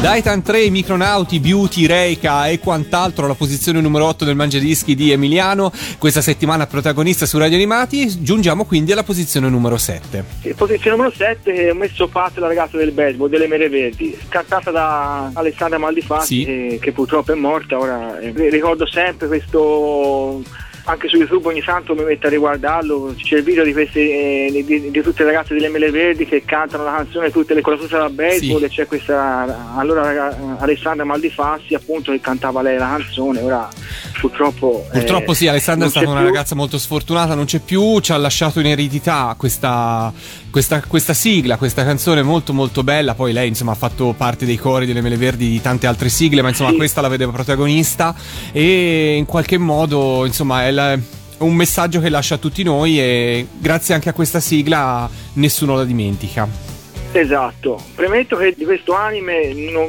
Titan 0.00 0.12
Daitan 0.12 0.42
3, 0.42 0.62
i 0.62 0.70
Micronauti, 0.70 1.40
Beauty, 1.40 1.84
Reika 1.84 2.48
e 2.48 2.58
quant'altro 2.58 3.26
alla 3.26 3.34
posizione 3.34 3.82
numero 3.82 4.06
8 4.06 4.24
del 4.24 4.34
Mangiadischi 4.34 4.94
di 4.94 5.10
Emiliano. 5.12 5.70
Questa 5.98 6.22
settimana 6.22 6.66
protagonista 6.66 7.26
su 7.26 7.36
Radio 7.36 7.56
Animati. 7.56 8.22
Giungiamo 8.22 8.64
quindi 8.64 8.92
alla 8.92 9.02
posizione 9.02 9.50
numero 9.50 9.76
7. 9.76 10.24
In 10.44 10.54
posizione 10.54 10.96
numero 10.96 11.14
7 11.14 11.70
ho 11.70 11.74
messo 11.74 12.08
Pat, 12.08 12.38
la 12.38 12.46
ragazza 12.46 12.78
del 12.78 12.92
baseball, 12.92 13.28
delle 13.28 13.46
Mere 13.46 13.68
Verdi, 13.68 14.16
cantata 14.30 14.70
da 14.70 15.30
Alessandra 15.34 15.76
Maldifatti, 15.78 16.24
Sì. 16.26 16.44
eh, 16.44 16.78
che 16.80 16.92
purtroppo 16.92 17.32
è 17.32 17.36
morta. 17.36 17.78
Ora 17.78 18.18
eh, 18.20 18.32
ricordo 18.48 18.86
sempre 18.86 19.26
questo. 19.26 20.42
Anche 20.90 21.06
su 21.08 21.16
YouTube 21.18 21.46
ogni 21.46 21.62
tanto 21.62 21.94
mi 21.94 22.02
metto 22.02 22.26
a 22.26 22.30
riguardarlo, 22.30 23.14
c'è 23.16 23.36
il 23.36 23.44
video 23.44 23.62
di, 23.62 23.72
queste, 23.72 24.00
eh, 24.00 24.64
di, 24.66 24.90
di 24.90 25.02
tutte 25.02 25.22
le 25.22 25.30
ragazze 25.30 25.54
delle 25.54 25.68
Mele 25.68 25.92
Verdi 25.92 26.26
che 26.26 26.42
cantano 26.44 26.82
la 26.82 26.96
canzone 26.96 27.30
tutte 27.30 27.54
le 27.54 27.60
cose 27.60 27.86
da 27.86 28.08
baseball 28.08 28.58
Sì. 28.58 28.64
e 28.64 28.68
c'è 28.70 28.86
questa 28.86 29.72
allora 29.76 30.56
Alessandra 30.58 31.04
Maldifassi 31.04 31.74
appunto 31.74 32.10
che 32.10 32.20
cantava 32.20 32.60
lei 32.60 32.76
la 32.76 32.88
canzone, 32.88 33.40
ora 33.40 33.68
purtroppo... 34.20 34.84
eh, 34.92 34.98
Purtroppo 34.98 35.32
sì, 35.32 35.46
Alessandra 35.46 35.86
è 35.86 35.90
stata 35.90 36.08
una 36.10 36.18
più. 36.22 36.26
ragazza 36.28 36.54
molto 36.56 36.76
sfortunata, 36.76 37.34
non 37.36 37.44
c'è 37.44 37.60
più, 37.60 38.00
ci 38.00 38.10
ha 38.10 38.16
lasciato 38.16 38.58
in 38.58 38.66
eredità 38.66 39.32
questa, 39.38 40.12
questa, 40.50 40.82
questa 40.86 41.14
sigla, 41.14 41.56
questa 41.56 41.84
canzone 41.84 42.22
molto 42.22 42.52
molto 42.52 42.82
bella, 42.82 43.14
poi 43.14 43.32
lei 43.32 43.46
insomma 43.46 43.72
ha 43.72 43.76
fatto 43.76 44.12
parte 44.16 44.44
dei 44.44 44.56
cori 44.56 44.86
delle 44.86 45.00
Mele 45.02 45.16
Verdi 45.16 45.48
di 45.48 45.60
tante 45.60 45.86
altre 45.86 46.08
sigle, 46.08 46.42
ma 46.42 46.48
insomma 46.48 46.70
Sì. 46.70 46.76
questa 46.76 47.00
la 47.00 47.08
vedeva 47.08 47.30
protagonista 47.30 48.12
e 48.50 49.14
in 49.16 49.24
qualche 49.26 49.56
modo 49.56 50.26
insomma 50.26 50.66
è 50.66 50.70
la- 50.72 50.78
un 51.38 51.54
messaggio 51.54 52.00
che 52.00 52.08
lascia 52.08 52.34
a 52.34 52.38
tutti 52.38 52.62
noi 52.62 53.00
e 53.00 53.46
grazie 53.58 53.94
anche 53.94 54.08
a 54.08 54.12
questa 54.12 54.40
sigla 54.40 55.08
nessuno 55.34 55.76
la 55.76 55.84
dimentica. 55.84 56.48
Esatto, 57.12 57.82
premetto 57.96 58.36
che 58.36 58.54
di 58.56 58.64
questo 58.64 58.94
anime 58.94 59.52
non, 59.52 59.88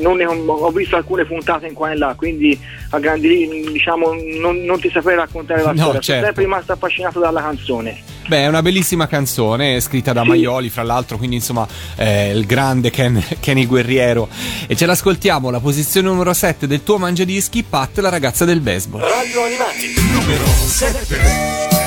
non 0.00 0.16
ne 0.16 0.26
ho, 0.26 0.32
ho 0.46 0.70
visto 0.70 0.94
alcune 0.94 1.24
puntate 1.24 1.66
in 1.66 1.74
qua 1.74 1.90
e 1.90 1.96
là, 1.96 2.14
quindi 2.16 2.56
a 2.90 3.00
grandi 3.00 3.26
linee, 3.28 3.72
diciamo 3.72 4.12
non, 4.40 4.58
non 4.62 4.78
ti 4.80 4.88
saprei 4.92 5.16
raccontare 5.16 5.62
la 5.62 5.72
No, 5.72 5.80
storia, 5.82 6.00
certo. 6.00 6.04
sono 6.12 6.24
sempre 6.26 6.42
rimasto 6.44 6.72
affascinato 6.72 7.18
dalla 7.18 7.40
canzone. 7.40 8.00
Beh, 8.28 8.44
è 8.44 8.46
una 8.46 8.62
bellissima 8.62 9.08
canzone, 9.08 9.80
scritta 9.80 10.12
da 10.12 10.22
Sì. 10.22 10.28
Maioli, 10.28 10.70
fra 10.70 10.84
l'altro, 10.84 11.16
quindi 11.16 11.34
insomma 11.36 11.66
eh, 11.96 12.30
il 12.30 12.46
grande 12.46 12.90
Ken, 12.90 13.20
Kenny 13.40 13.66
Guerriero. 13.66 14.28
E 14.68 14.76
ce 14.76 14.86
l'ascoltiamo, 14.86 15.50
la 15.50 15.58
posizione 15.58 16.06
numero 16.06 16.32
7 16.32 16.68
del 16.68 16.84
tuo 16.84 16.96
mangiadischi, 16.98 17.64
Pat, 17.64 17.98
la 17.98 18.08
ragazza 18.08 18.44
del 18.44 18.60
baseball. 18.60 19.00
Radio 19.00 19.42
Animati, 19.42 19.94
numero 20.12 20.44
7. 20.44 21.78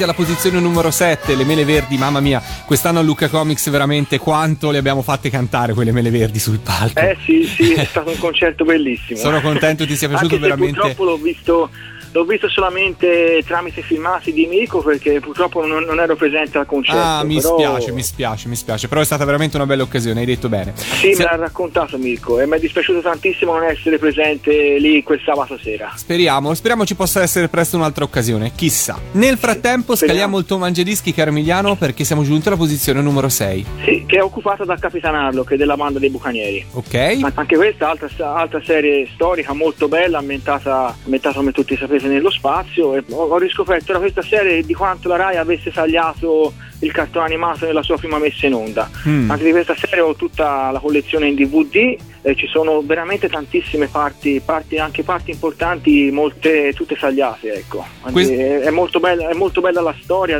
Verdi 0.00 0.02
alla 0.02 0.14
posizione 0.14 0.60
numero 0.60 0.90
7. 0.90 1.34
Le 1.34 1.44
mele 1.44 1.64
verdi, 1.64 1.96
mamma 1.96 2.20
mia, 2.20 2.42
quest'anno 2.64 3.00
a 3.00 3.02
Luca 3.02 3.28
Comics 3.28 3.70
veramente 3.70 4.18
quanto 4.18 4.70
le 4.70 4.78
abbiamo 4.78 5.02
fatte 5.02 5.30
cantare 5.30 5.74
quelle 5.74 5.92
mele 5.92 6.10
verdi 6.10 6.38
sul 6.38 6.58
palco. 6.58 6.98
Eh 6.98 7.16
sì, 7.24 7.44
sì, 7.44 7.72
è 7.74 7.84
stato 7.88 8.10
un 8.10 8.18
concerto 8.18 8.64
bellissimo. 8.64 9.18
Sono 9.18 9.40
contento 9.40 9.86
ti 9.86 9.96
sia 9.96 10.08
piaciuto 10.08 10.38
veramente. 10.38 10.78
Purtroppo 10.78 11.04
l'ho 11.04 11.16
visto, 11.16 11.70
l'ho 12.12 12.24
visto 12.24 12.48
solamente 12.48 13.42
tramite 13.46 13.82
filmati 13.82 14.32
di 14.32 14.46
Mico 14.46 14.82
perché 14.82 15.20
purtroppo 15.20 15.64
non, 15.66 15.84
non 15.84 16.00
ero 16.00 16.16
presente 16.16 16.58
al 16.58 16.66
concerto. 16.66 17.00
Ah, 17.00 17.24
mi 17.24 17.36
però- 17.36 17.54
spiace, 17.56 17.92
mi 17.92 18.02
spiace, 18.02 18.48
mi 18.48 18.56
spiace. 18.56 18.88
Però 18.88 19.00
è 19.00 19.04
stata 19.04 19.24
veramente 19.24 19.56
una 19.56 19.66
bella 19.66 19.82
occasione, 19.82 20.20
hai 20.20 20.26
detto 20.26 20.48
bene. 20.48 20.72
Sì, 20.76 21.14
Se- 21.14 21.22
me 21.22 21.24
l'ha 21.30 21.36
raccontato 21.36 21.98
Mirko 21.98 22.40
e 22.40 22.46
mi 22.46 22.56
è 22.56 22.58
dispiaciuto 22.60 23.00
tantissimo 23.00 23.52
non 23.54 23.64
essere 23.64 23.98
presente 23.98 24.78
lì 24.78 25.02
quel 25.02 25.20
sabato 25.24 25.58
sera. 25.62 25.92
Speriamo, 25.94 26.54
speriamo 26.54 26.84
ci 26.84 26.94
possa 26.94 27.22
essere 27.22 27.48
presto 27.48 27.76
un'altra 27.76 28.04
occasione, 28.04 28.52
chissà. 28.54 28.98
Nel 29.12 29.36
frattempo 29.38 29.94
Speriamo. 29.94 30.18
scaliamo 30.20 30.38
il 30.38 30.44
tuo 30.46 30.58
mangiadischi 30.58 31.12
caro 31.14 31.30
Emiliano 31.30 31.76
perché 31.76 32.04
siamo 32.04 32.22
giunti 32.24 32.48
alla 32.48 32.56
posizione 32.56 33.00
numero 33.00 33.28
6. 33.28 33.66
Sì, 33.84 34.04
che 34.06 34.16
è 34.16 34.22
occupata 34.22 34.64
da 34.64 34.76
Capitanarlo, 34.76 35.44
che 35.44 35.54
è 35.54 35.56
della 35.56 35.76
banda 35.76 35.98
dei 35.98 36.10
Bucanieri. 36.10 36.64
Ok? 36.72 37.16
Ma 37.20 37.30
Anche 37.34 37.56
questa 37.56 37.90
altra, 37.90 38.08
altra 38.34 38.60
serie 38.64 39.06
storica 39.14 39.52
molto 39.52 39.88
bella, 39.88 40.18
ambientata, 40.18 40.94
ambientata 41.04 41.36
come 41.36 41.52
tutti 41.52 41.76
sapete 41.76 41.99
prese 42.00 42.08
nello 42.08 42.30
spazio 42.30 42.96
e 42.96 43.04
ho, 43.10 43.36
riscoperto 43.36 43.92
da 43.92 43.98
questa 43.98 44.22
serie 44.22 44.64
di 44.64 44.74
quanto 44.74 45.08
la 45.08 45.16
Rai 45.16 45.36
avesse 45.36 45.70
tagliato 45.70 46.52
il 46.80 46.92
cartone 46.92 47.26
animato 47.26 47.66
nella 47.66 47.82
sua 47.82 47.98
prima 47.98 48.18
messa 48.18 48.46
in 48.46 48.54
onda. 48.54 48.88
Mm. 49.06 49.30
Anche 49.30 49.44
di 49.44 49.50
questa 49.50 49.76
serie 49.76 50.00
ho 50.00 50.14
tutta 50.14 50.70
la 50.70 50.78
collezione 50.78 51.28
in 51.28 51.34
DVD, 51.34 51.96
eh, 52.22 52.34
ci 52.34 52.46
sono 52.46 52.82
veramente 52.84 53.28
tantissime 53.28 53.86
parti, 53.88 54.40
parti, 54.44 54.78
anche 54.78 55.02
parti 55.02 55.30
importanti, 55.30 56.10
molte 56.10 56.72
tutte 56.74 56.96
tagliate, 56.96 57.54
ecco. 57.54 57.84
Quest- 58.12 58.30
è, 58.30 58.60
è 58.60 58.70
molto 58.70 59.00
bella, 59.00 59.28
è 59.28 59.34
molto 59.34 59.60
bella 59.60 59.80
la 59.80 59.94
storia, 60.00 60.38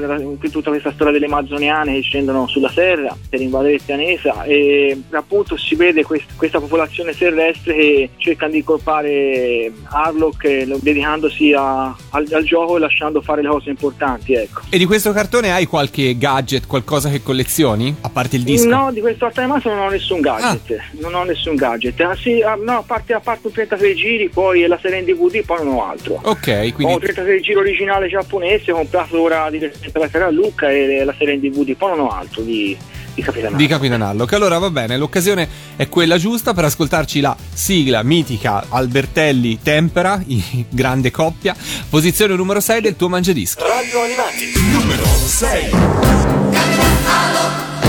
tutta 0.50 0.70
questa 0.70 0.92
storia 0.92 1.12
delle 1.12 1.26
amazzoniane 1.26 1.94
che 1.94 2.00
scendono 2.02 2.46
sulla 2.46 2.70
Terra 2.74 3.16
per 3.28 3.40
invadere 3.40 3.74
il 3.74 3.82
pianeta 3.84 4.44
e 4.44 5.00
appunto 5.10 5.56
si 5.56 5.74
vede 5.74 6.02
quest- 6.04 6.36
questa 6.36 6.60
popolazione 6.60 7.14
terrestre 7.16 7.74
che 7.74 8.10
cercano 8.16 8.52
di 8.52 8.58
incolpare 8.58 9.72
Harlock 9.84 10.44
eh, 10.44 10.66
dedicandosi 10.80 11.52
a- 11.52 11.94
al, 12.10 12.26
al 12.30 12.44
gioco 12.44 12.76
e 12.76 12.80
lasciando 12.80 13.20
fare 13.20 13.42
le 13.42 13.48
cose 13.48 13.70
importanti, 13.70 14.34
ecco. 14.34 14.62
E 14.68 14.78
di 14.78 14.84
questo 14.84 15.12
cartone 15.12 15.52
hai 15.52 15.66
qualche 15.66 16.16
gadget, 16.18 16.66
qualcosa 16.66 17.08
che 17.08 17.22
collezioni? 17.22 17.94
A 18.00 18.10
parte 18.10 18.36
il 18.36 18.42
disco? 18.42 18.68
No, 18.68 18.90
di 18.92 19.00
questo 19.00 19.24
cartone 19.26 19.46
animato 19.46 19.68
non 19.70 19.86
ho 19.86 19.90
nessun 19.90 20.20
gadget. 20.20 20.80
Non 21.00 21.14
ho 21.14 21.24
nessun 21.24 21.54
gadget. 21.54 21.68
Ah, 21.72 22.16
sì, 22.16 22.42
ah, 22.42 22.56
no, 22.60 22.78
a 22.78 22.82
parte, 22.82 23.12
a 23.12 23.20
parte 23.20 23.46
un 23.46 23.52
33 23.52 23.94
giri, 23.94 24.28
poi 24.28 24.66
la 24.66 24.78
serie 24.80 24.98
in 24.98 25.04
DVD, 25.04 25.44
poi 25.44 25.64
non 25.64 25.74
ho 25.74 25.88
altro. 25.88 26.18
Ok, 26.22 26.48
Ho 26.48 26.64
un 26.64 26.72
quindi 26.72 26.98
33 27.00 27.40
giri 27.40 27.58
originale 27.58 28.08
giapponese, 28.08 28.72
comprato 28.72 29.20
ora 29.20 29.48
direttamente 29.50 29.98
alla 29.98 30.08
Terra 30.08 30.30
Lucca 30.30 30.70
e 30.70 31.04
la 31.04 31.14
serie 31.16 31.34
in 31.34 31.40
DVD, 31.40 31.76
poi 31.76 31.96
non 31.96 32.06
ho 32.06 32.10
altro 32.10 32.42
di, 32.42 32.76
di 33.14 33.22
Capitano. 33.22 33.56
di 33.56 33.66
Capitan 33.66 34.02
Harlock. 34.02 34.32
Allora 34.32 34.58
va 34.58 34.70
bene, 34.70 34.96
l'occasione 34.96 35.48
è 35.76 35.88
quella 35.88 36.18
giusta 36.18 36.54
per 36.54 36.64
ascoltarci 36.64 37.20
la 37.20 37.36
sigla 37.52 38.02
mitica 38.02 38.64
Albertelli 38.68 39.60
Tempera, 39.62 40.20
in 40.26 40.64
grande 40.68 41.10
coppia, 41.10 41.54
posizione 41.88 42.34
numero 42.34 42.60
6 42.60 42.80
del 42.80 42.96
tuo 42.96 43.08
mangiadischi. 43.08 43.62
Radio 43.62 44.02
Animati, 44.02 44.52
numero 44.72 45.04
6. 45.04 45.70
Pirata 46.50 47.79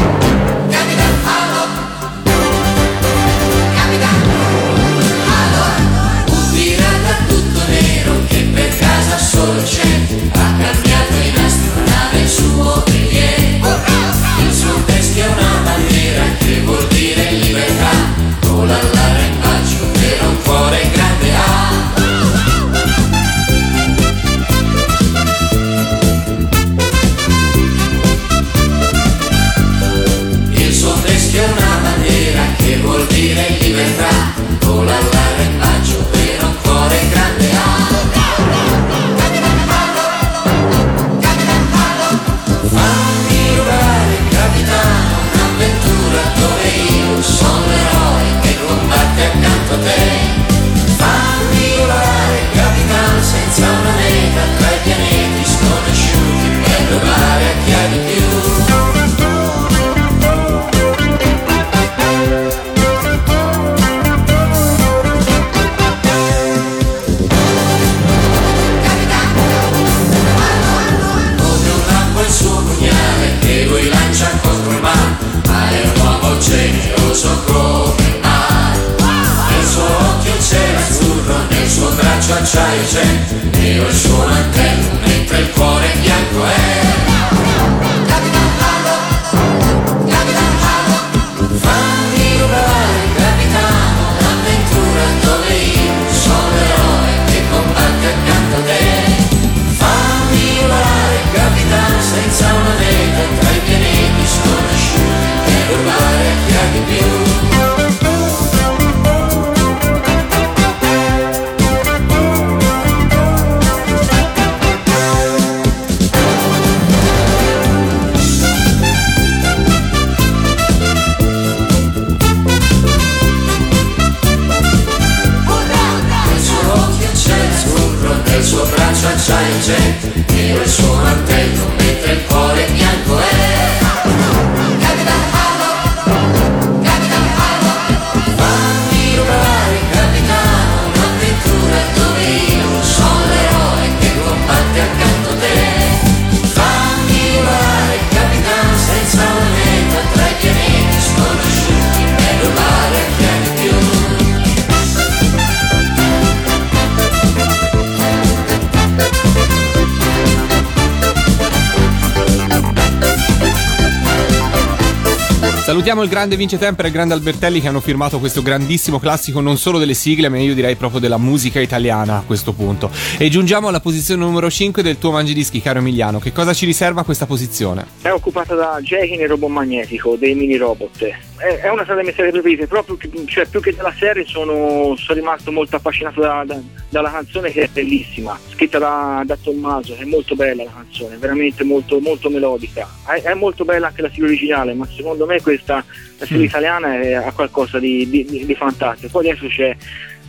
Salutiamo 165.91 166.03
il 166.03 166.09
grande 166.21 166.37
Vince 166.37 166.57
Tempera 166.57 166.83
e 166.83 166.87
il 166.87 166.93
grande 166.93 167.13
Albertelli 167.15 167.59
che 167.59 167.67
hanno 167.67 167.81
firmato 167.81 168.17
questo 168.19 168.41
grandissimo 168.41 168.97
classico 168.97 169.41
non 169.41 169.57
solo 169.57 169.77
delle 169.77 169.93
sigle, 169.93 170.29
ma 170.29 170.37
io 170.37 170.53
direi 170.53 170.77
proprio 170.77 171.01
della 171.01 171.17
musica 171.17 171.59
italiana 171.59 172.19
a 172.19 172.23
questo 172.25 172.53
punto. 172.53 172.89
E 173.17 173.27
giungiamo 173.27 173.67
alla 173.67 173.81
posizione 173.81 174.23
numero 174.23 174.49
5 174.49 174.81
del 174.83 174.97
tuo 174.97 175.11
mangiadischi, 175.11 175.61
caro 175.61 175.79
Emiliano. 175.79 176.19
Che 176.19 176.31
cosa 176.31 176.53
ci 176.53 176.65
riserva 176.65 177.03
questa 177.03 177.25
posizione? 177.25 177.85
È 178.01 178.09
occupata 178.09 178.55
da 178.55 178.79
Jekin 178.81 179.19
e 179.19 179.27
Robot 179.27 179.49
Magnetico, 179.49 180.15
dei 180.15 180.33
mini 180.33 180.55
robot. 180.55 181.30
È, 181.41 181.69
una 181.69 181.83
delle 181.83 182.03
mie 182.03 182.13
serie 182.13 182.31
preferite, 182.31 182.67
proprio 182.67 182.97
che- 182.97 183.09
cioè, 183.25 183.47
più 183.47 183.59
che 183.61 183.75
della 183.75 183.93
serie 183.97 184.25
sono, 184.25 184.95
sono 184.95 185.19
rimasto 185.19 185.51
molto 185.51 185.75
affascinato 185.77 186.21
da- 186.21 186.43
da- 186.45 186.59
dalla 186.89 187.09
canzone 187.09 187.51
che 187.51 187.63
è 187.63 187.67
bellissima, 187.67 188.37
scritta 188.51 188.77
da, 188.77 189.23
da 189.25 189.37
Tommaso, 189.41 189.95
è 189.95 190.03
molto 190.05 190.35
bella 190.35 190.63
la 190.63 190.71
canzone, 190.73 191.17
veramente 191.17 191.63
molto, 191.63 191.99
molto 191.99 192.29
melodica. 192.29 192.87
È, 193.07 193.21
è 193.21 193.33
molto 193.33 193.65
bella 193.65 193.87
anche 193.87 194.01
la 194.03 194.09
sigla 194.11 194.27
originale, 194.27 194.73
ma 194.73 194.87
secondo 194.95 195.25
me 195.25 195.41
questa 195.41 195.83
la 196.17 196.25
sigla 196.25 196.41
Mm. 196.41 196.45
italiana 196.45 196.99
è, 197.01 197.13
ha 197.13 197.31
qualcosa 197.31 197.79
di, 197.79 198.07
di- 198.09 198.23
di- 198.25 198.45
di 198.45 198.55
fantastico. 198.55 199.09
Poi 199.19 199.29
adesso 199.29 199.47
c'è 199.47 199.75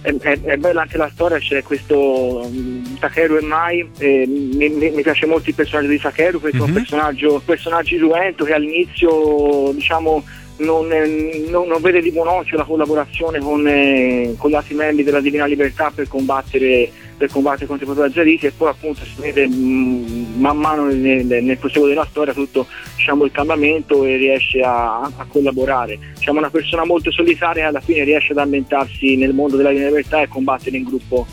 è, 0.02 0.12
è- 0.18 0.40
è 0.42 0.56
bella 0.56 0.80
anche 0.82 0.96
la 0.96 1.08
storia, 1.12 1.38
c'è 1.38 1.62
questo 1.62 2.40
um, 2.44 2.98
Takeru 2.98 3.36
e 3.36 3.40
Mai, 3.42 3.88
eh, 3.98 4.24
mi, 4.26 4.68
mi- 4.68 5.00
piace 5.02 5.26
molto 5.26 5.48
il 5.50 5.54
personaggio 5.54 5.86
di 5.90 6.00
Takeru 6.00 6.40
perché 6.40 6.56
è 6.56 6.60
un 6.60 6.70
Mhm. 6.70 6.74
personaggio, 6.74 7.34
un 7.34 7.44
personaggio 7.44 7.94
irruento 7.94 8.44
che 8.44 8.52
all'inizio 8.52 9.70
diciamo 9.72 10.24
non, 10.58 10.92
eh, 10.92 11.46
non- 11.48 11.66
non 11.66 11.80
vede 11.80 12.00
di 12.00 12.10
buon 12.10 12.28
occhio 12.28 12.56
la 12.56 12.64
collaborazione 12.64 13.40
con, 13.40 13.66
eh, 13.66 14.34
con 14.36 14.50
gli 14.50 14.54
altri 14.54 14.74
membri 14.74 15.02
della 15.02 15.20
Divina 15.20 15.46
Libertà 15.46 15.90
per 15.94 16.08
combattere, 16.08 16.90
per 17.16 17.30
combattere 17.30 17.66
contro 17.66 17.84
i 17.84 17.92
propri 17.92 18.10
azzariti 18.10 18.46
e 18.46 18.52
poi 18.52 18.68
appunto 18.68 19.00
si 19.04 19.20
vede 19.20 19.48
mm, 19.48 20.40
man 20.40 20.56
mano 20.58 20.84
nel, 20.86 21.26
nel 21.26 21.58
proseguo 21.58 21.88
della 21.88 22.06
storia 22.08 22.32
tutto 22.32 22.66
diciamo, 22.96 23.24
il 23.24 23.32
cambiamento 23.32 24.04
e 24.04 24.16
riesce 24.16 24.60
a, 24.60 25.00
a 25.00 25.26
collaborare. 25.28 25.98
Diciamo 26.16 26.38
una 26.38 26.50
persona 26.50 26.84
molto 26.84 27.10
solitaria 27.10 27.62
che 27.62 27.68
alla 27.68 27.80
fine 27.80 28.04
riesce 28.04 28.32
ad 28.32 28.38
ambientarsi 28.38 29.16
nel 29.16 29.34
mondo 29.34 29.56
della 29.56 29.70
Divina 29.70 29.88
Libertà 29.88 30.22
e 30.22 30.28
combattere 30.28 30.76
in 30.76 30.84
gruppo 30.84 31.26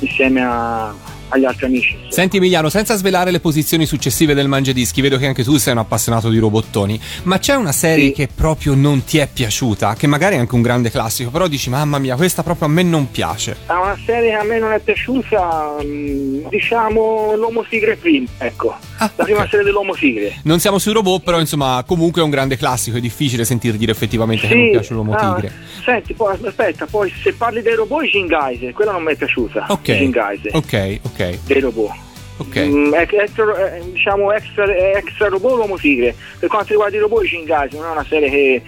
insieme 0.00 0.44
a, 0.44 0.94
agli 1.28 1.44
altri 1.44 1.66
amici. 1.66 1.96
Senti 2.08 2.36
Emiliano, 2.38 2.68
senza 2.68 2.96
svelare 2.96 3.30
le 3.30 3.40
posizioni 3.40 3.86
successive 3.86 4.34
del 4.34 4.48
Mangiadischi, 4.48 5.00
vedo 5.00 5.18
che 5.18 5.26
anche 5.26 5.44
tu 5.44 5.56
sei 5.56 5.72
un 5.72 5.78
appassionato 5.78 6.28
di 6.28 6.38
robottoni, 6.38 6.98
ma 7.24 7.38
c'è 7.38 7.54
una 7.54 7.72
serie 7.72 8.06
Sì. 8.06 8.12
che 8.12 8.28
proprio 8.34 8.74
non 8.74 9.04
ti 9.04 9.18
è 9.18 9.28
piaciuta, 9.32 9.94
che 9.94 10.06
magari 10.06 10.36
è 10.36 10.38
anche 10.38 10.54
un 10.54 10.62
grande 10.62 10.90
classico, 10.90 11.30
però 11.30 11.46
dici 11.48 11.70
mamma 11.70 11.98
mia, 11.98 12.16
questa 12.16 12.42
proprio 12.42 12.68
a 12.68 12.70
me 12.70 12.82
non 12.82 13.10
piace. 13.10 13.56
Ah, 13.66 13.80
una 13.80 13.98
serie 14.04 14.30
che 14.30 14.36
a 14.36 14.42
me 14.44 14.58
non 14.58 14.72
è 14.72 14.78
piaciuta, 14.80 15.76
mm, 15.82 16.46
diciamo 16.48 17.34
l'Uomo 17.36 17.64
Tigre 17.68 17.96
prima, 17.96 18.26
ecco. 18.38 18.74
Ah, 18.98 19.10
la 19.16 19.24
prima 19.24 19.40
ok. 19.42 19.48
serie 19.50 19.64
dell'Uomo 19.64 19.94
Tigre. 19.94 20.36
Non 20.44 20.58
siamo 20.60 20.78
sui 20.78 20.92
robot, 20.92 21.22
però 21.22 21.38
insomma 21.40 21.82
comunque 21.86 22.20
è 22.20 22.24
un 22.24 22.30
grande 22.30 22.56
classico, 22.56 22.96
è 22.96 23.00
difficile 23.00 23.44
sentir 23.44 23.74
dire 23.76 23.92
effettivamente 23.92 24.46
che 24.46 24.54
non 24.54 24.70
piace 24.70 24.94
l'uomo 24.94 25.12
ah, 25.14 25.34
tigre. 25.34 25.52
Senti, 25.84 26.14
poi 26.14 26.36
aspetta, 26.42 26.86
poi 26.86 27.12
se 27.22 27.32
parli 27.34 27.62
dei 27.62 27.74
robot, 27.74 28.04
i 28.04 28.26
Geyser, 28.26 28.72
quella 28.72 28.92
non 28.92 29.02
mi 29.02 29.12
è 29.12 29.16
piaciuta. 29.16 29.66
Ok, 29.68 29.82
Geyser, 30.10 30.50
ok, 30.54 30.98
ok, 31.16 31.38
dei 31.46 31.60
robot. 31.60 31.92
ok. 32.38 32.58
Mm, 32.58 32.94
ex- 32.94 33.12
extra, 33.12 33.76
eh, 33.76 33.82
diciamo 33.92 34.32
extra, 34.32 34.64
extra 34.74 35.28
robot 35.28 35.56
l'uomo 35.56 35.76
tigre 35.78 36.14
per 36.38 36.48
quanto 36.48 36.70
riguarda 36.70 36.96
i 36.96 37.00
robot 37.00 37.24
i 37.24 37.28
Shingai 37.28 37.68
non 37.72 37.84
è 37.84 37.90
una 37.90 38.04
serie 38.04 38.28
che, 38.28 38.62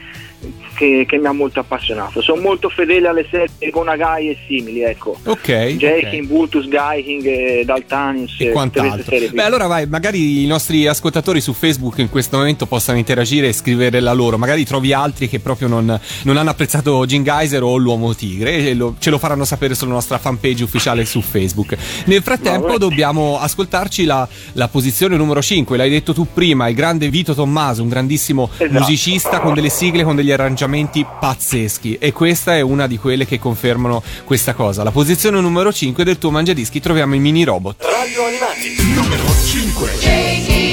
che- 0.74 1.04
che 1.08 1.18
mi 1.18 1.26
ha 1.26 1.32
molto 1.32 1.58
appassionato 1.60 2.20
sono 2.22 2.40
molto 2.40 2.68
fedele 2.68 3.08
alle 3.08 3.26
serie 3.30 3.70
con 3.70 3.88
Agai 3.88 4.30
e 4.30 4.38
simili 4.46 4.82
ecco 4.82 5.18
Ok, 5.24 5.46
Jaking, 5.76 6.22
ok. 6.24 6.28
Bultus, 6.28 6.68
Gaiking, 6.68 7.24
eh, 7.26 7.62
Daltanius 7.64 8.36
e 8.38 8.50
quant'altro. 8.50 9.16
Beh, 9.32 9.42
allora 9.42 9.66
vai, 9.66 9.86
magari 9.86 10.44
i 10.44 10.46
nostri 10.46 10.86
ascoltatori 10.86 11.40
su 11.40 11.52
Facebook 11.52 11.98
in 11.98 12.08
questo 12.08 12.36
momento 12.36 12.66
possano 12.66 12.98
interagire 12.98 13.48
e 13.48 13.52
scrivere 13.52 14.00
la 14.00 14.12
loro. 14.12 14.38
Magari 14.38 14.64
trovi 14.64 14.92
altri 14.92 15.28
che 15.28 15.40
proprio 15.40 15.66
non, 15.68 15.98
non 16.22 16.36
hanno 16.36 16.50
apprezzato 16.50 17.04
Gin 17.06 17.24
Geyser 17.24 17.62
o 17.62 17.76
l'Uomo 17.76 18.14
Tigre 18.14 18.68
e 18.68 18.74
lo- 18.74 18.94
ce 18.98 19.10
lo 19.10 19.18
faranno 19.18 19.44
sapere 19.44 19.74
sulla 19.74 19.92
nostra 19.92 20.18
fanpage 20.18 20.62
ufficiale 20.62 21.04
su 21.04 21.20
Facebook. 21.20 21.76
Nel 22.06 22.22
frattempo 22.22 22.66
vabbè. 22.68 22.78
dobbiamo 22.78 23.38
ascoltarci 23.40 24.04
la, 24.04 24.26
la 24.52 24.68
posizione 24.68 25.16
numero 25.16 25.42
5, 25.42 25.76
l'hai 25.76 25.90
detto 25.90 26.12
tu 26.14 26.26
prima, 26.32 26.68
il 26.68 26.74
grande 26.74 27.08
Vito 27.08 27.34
Tommaso, 27.34 27.82
un 27.82 27.88
grandissimo 27.88 28.48
Esatto. 28.56 28.72
musicista 28.78 29.40
con 29.40 29.54
delle 29.54 29.70
sigle, 29.70 30.04
con 30.04 30.14
degli 30.16 30.27
arrangiamenti 30.32 31.04
pazzeschi 31.18 31.96
e 31.98 32.12
questa 32.12 32.56
è 32.56 32.60
una 32.60 32.86
di 32.86 32.98
quelle 32.98 33.26
che 33.26 33.38
confermano 33.38 34.02
questa 34.24 34.54
cosa. 34.54 34.82
La 34.82 34.90
posizione 34.90 35.40
numero 35.40 35.72
5 35.72 36.04
del 36.04 36.18
tuo 36.18 36.30
Mangiadischi 36.30 36.80
troviamo 36.80 37.14
i 37.14 37.18
mini 37.18 37.44
robot. 37.44 37.76
Radio 37.80 38.24
Animati, 38.24 38.74
numero 38.94 39.24
5. 39.44 40.67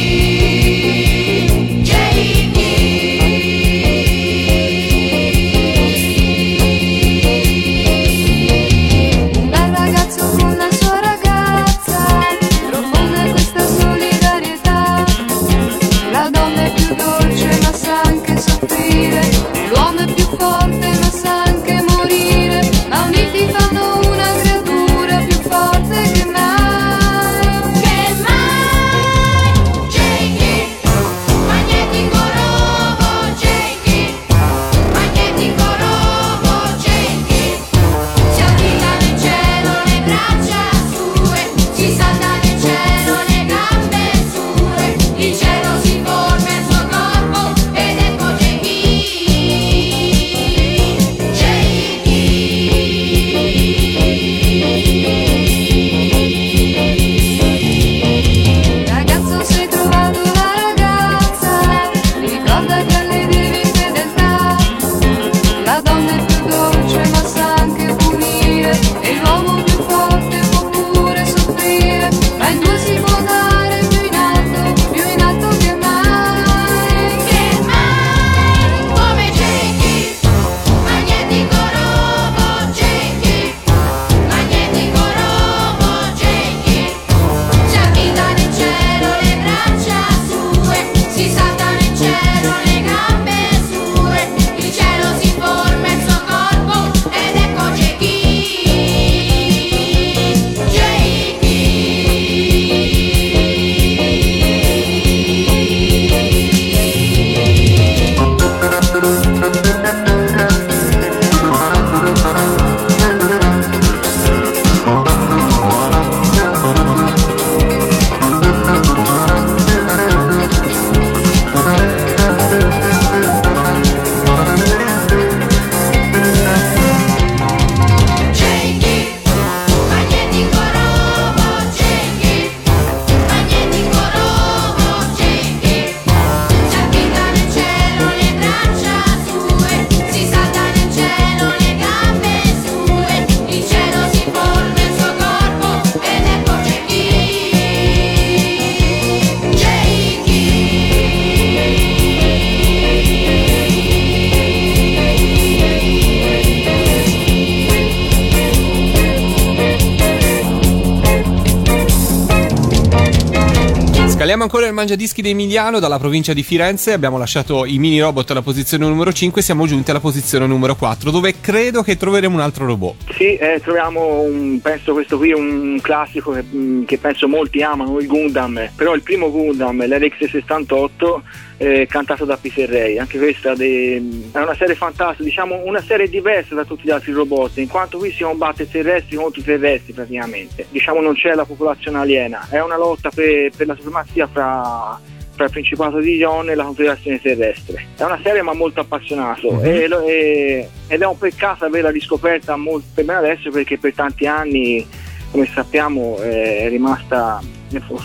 Scaliamo 164.25 164.45
ancora 164.45 164.65
il 164.65 164.73
mangiadischi 164.73 165.21
di 165.21 165.29
Emiliano 165.29 165.77
dalla 165.77 165.99
provincia 165.99 166.33
di 166.33 166.41
Firenze. 166.41 166.93
Abbiamo 166.93 167.19
lasciato 167.19 167.63
i 167.63 167.77
mini 167.77 167.99
robot 167.99 168.31
alla 168.31 168.41
posizione 168.41 168.83
numero 168.87 169.13
5. 169.13 169.39
Siamo 169.39 169.67
giunti 169.67 169.91
alla 169.91 169.99
posizione 169.99 170.47
numero 170.47 170.73
4, 170.75 171.11
dove 171.11 171.35
credo 171.39 171.83
che 171.83 171.95
troveremo 171.95 172.33
un 172.33 172.41
altro 172.41 172.65
robot. 172.65 173.13
Sì, 173.13 173.35
eh, 173.35 173.61
troviamo 173.63 174.21
un, 174.21 174.59
penso 174.63 174.93
questo 174.93 175.17
qui 175.17 175.31
un 175.31 175.77
classico 175.79 176.31
che, 176.31 176.43
mm, 176.43 176.85
che 176.85 176.97
penso 176.97 177.27
molti 177.27 177.61
amano, 177.61 177.99
il 177.99 178.07
Gundam, 178.07 178.67
però 178.75 178.95
il 178.95 179.03
primo 179.03 179.29
Gundam, 179.29 179.77
l'RX68, 179.85 181.21
eh, 181.57 181.87
cantato 181.89 182.25
da 182.25 182.37
Peter 182.37 182.69
Ray, 182.69 182.97
anche 182.97 183.17
questa 183.17 183.53
de- 183.55 184.01
è 184.31 184.37
una 184.39 184.55
serie 184.55 184.75
fantastica, 184.75 185.23
diciamo 185.23 185.61
una 185.65 185.81
serie 185.81 186.09
diversa 186.09 186.55
da 186.55 186.65
tutti 186.65 186.83
gli 186.85 186.91
altri 186.91 187.11
robot, 187.13 187.57
in 187.57 187.67
quanto 187.67 187.97
qui 187.97 188.11
si 188.11 188.23
combatte 188.23 188.69
terrestri 188.69 189.15
contro 189.15 189.41
terrestri 189.41 189.93
praticamente, 189.93 190.65
diciamo 190.69 190.99
non 191.01 191.13
c'è 191.15 191.33
la 191.33 191.45
popolazione 191.45 191.97
aliena, 191.99 192.47
è 192.49 192.61
una 192.61 192.77
lotta 192.77 193.09
per, 193.09 193.51
per 193.55 193.67
la 193.67 193.75
supremazia 193.75 194.27
fra 194.27 194.99
fra 195.35 195.43
il 195.43 195.51
Principato 195.51 195.99
di 195.99 196.15
Ion 196.15 196.49
e 196.49 196.55
la 196.55 196.63
Confederazione 196.63 197.19
Terrestre. 197.19 197.87
È 197.97 198.03
una 198.03 198.17
serie 198.23 198.41
ma 198.41 198.53
molto 198.53 198.79
appassionato 198.79 199.61
e 199.61 199.85
lo- 199.89 200.01
e- 200.07 200.65
ed 200.87 201.01
è 201.01 201.05
un 201.05 201.17
peccato 201.17 201.65
averla 201.65 201.89
riscoperta 201.89 202.55
molto 202.55 202.87
per 202.93 203.03
me 203.03 203.15
adesso 203.15 203.49
perché 203.49 203.77
per 203.77 203.93
tanti 203.93 204.27
anni, 204.27 204.87
come 205.35 205.49
sappiamo, 205.53 206.17
eh, 206.21 206.59
è 206.59 206.69
rimasta 206.69 207.41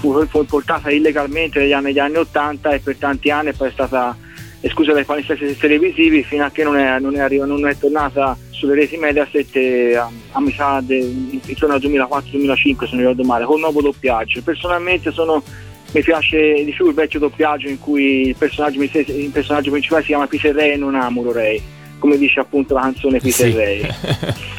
fu, 0.00 0.26
portata 0.46 0.90
illegalmente 0.90 1.60
negli 1.60 1.72
anni, 1.72 1.86
negli 1.86 2.00
anni 2.00 2.16
80 2.16 2.70
e 2.70 2.80
per 2.80 2.96
tanti 2.96 3.30
anni 3.30 3.52
poi 3.52 3.68
è 3.68 3.70
stata 3.70 4.16
esclusa 4.60 4.92
dai 4.92 5.04
palinsesti 5.04 5.56
televisivi 5.56 6.24
fino 6.24 6.44
a 6.44 6.50
che 6.50 6.64
non 6.64 6.76
è, 6.76 6.98
non 6.98 7.14
è, 7.14 7.20
arriva- 7.20 7.46
non 7.46 7.68
è 7.68 7.78
tornata 7.78 8.36
sulle 8.50 8.74
reti 8.74 8.96
Mediaset 8.96 9.54
eh, 9.54 9.94
a, 9.94 10.10
a 10.32 10.40
metà 10.40 10.80
de- 10.82 10.98
intorno 11.46 11.76
al 11.76 11.80
2004-2005 11.80 12.84
se 12.84 12.88
non 12.90 12.98
ricordo 12.98 13.22
male, 13.22 13.44
col 13.44 13.60
nuovo 13.60 13.80
doppiaggio. 13.80 14.42
Personalmente 14.42 15.12
sono- 15.12 15.40
mi 15.92 16.02
piace 16.02 16.64
di 16.64 16.72
più 16.72 16.88
il 16.88 16.94
vecchio 16.94 17.20
doppiaggio 17.20 17.68
in 17.68 17.78
cui 17.78 18.26
il 18.28 18.34
personaggio, 18.36 18.82
il 18.82 19.30
personaggio 19.32 19.70
principale 19.70 20.02
si 20.02 20.08
chiama 20.08 20.26
Peter 20.26 20.52
Ray 20.52 20.72
e 20.72 20.76
non 20.76 20.96
Amuro 20.96 21.32
Ray, 21.32 21.62
come 22.00 22.18
dice 22.18 22.40
appunto 22.40 22.74
la 22.74 22.80
canzone 22.82 23.20
Peter 23.20 23.50
Sì. 23.50 23.56
Ray. 23.56 23.86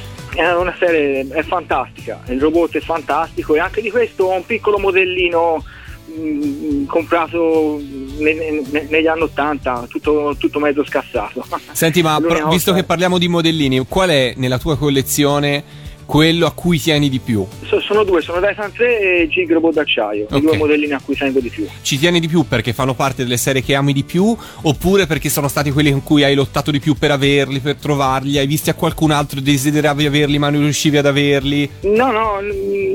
È 0.33 0.51
una 0.53 0.73
serie 0.79 1.27
è 1.27 1.43
fantastica, 1.43 2.21
il 2.27 2.39
robot 2.39 2.77
è 2.77 2.79
fantastico 2.79 3.55
e 3.55 3.59
anche 3.59 3.81
di 3.81 3.91
questo 3.91 4.25
ho 4.25 4.35
un 4.35 4.45
piccolo 4.45 4.79
modellino 4.79 5.63
mm, 6.09 6.85
comprato 6.85 7.79
ne- 8.17 8.61
ne- 8.69 8.87
negli 8.89 9.07
anni 9.07 9.21
80, 9.23 9.87
tutto, 9.89 10.35
tutto 10.37 10.59
mezzo 10.59 10.83
scassato. 10.85 11.45
Senti, 11.71 12.01
ma 12.01 12.17
pro- 12.25 12.47
visto 12.49 12.73
che 12.73 12.83
parliamo 12.83 13.17
di 13.17 13.27
modellini, 13.27 13.85
qual 13.87 14.09
è 14.09 14.33
nella 14.37 14.57
tua 14.57 14.77
collezione 14.77 15.63
quello 16.11 16.45
a 16.45 16.51
cui 16.51 16.77
tieni 16.77 17.07
di 17.07 17.19
più? 17.19 17.45
So- 17.65 17.79
sono 17.79 18.03
due, 18.03 18.21
sono 18.21 18.41
Dyson 18.41 18.69
3 18.73 18.99
e 19.21 19.27
Gig 19.29 19.49
Robot 19.49 19.75
d'acciaio, 19.75 20.25
Ok. 20.29 20.37
i 20.37 20.41
due 20.41 20.57
modellini 20.57 20.91
a 20.91 20.99
cui 21.01 21.15
tengo 21.15 21.39
di 21.39 21.47
più. 21.47 21.65
Ci 21.81 21.97
tieni 21.97 22.19
di 22.19 22.27
più 22.27 22.45
perché 22.45 22.73
fanno 22.73 22.93
parte 22.95 23.23
delle 23.23 23.37
serie 23.37 23.63
che 23.63 23.75
ami 23.75 23.93
di 23.93 24.03
più 24.03 24.35
oppure 24.63 25.07
perché 25.07 25.29
sono 25.29 25.47
stati 25.47 25.71
quelli 25.71 25.89
con 25.91 26.03
cui 26.03 26.25
hai 26.25 26.35
lottato 26.35 26.69
di 26.69 26.81
più 26.81 26.95
per 26.95 27.11
averli, 27.11 27.61
per 27.61 27.75
trovarli, 27.75 28.37
hai 28.37 28.45
visti 28.45 28.69
a 28.69 28.73
qualcun 28.73 29.11
altro 29.11 29.39
e 29.39 29.41
desideravi 29.41 30.05
averli 30.05 30.37
ma 30.37 30.49
non 30.49 30.59
riuscivi 30.63 30.97
ad 30.97 31.05
averli? 31.05 31.69
No, 31.83 32.11
no, 32.11 32.39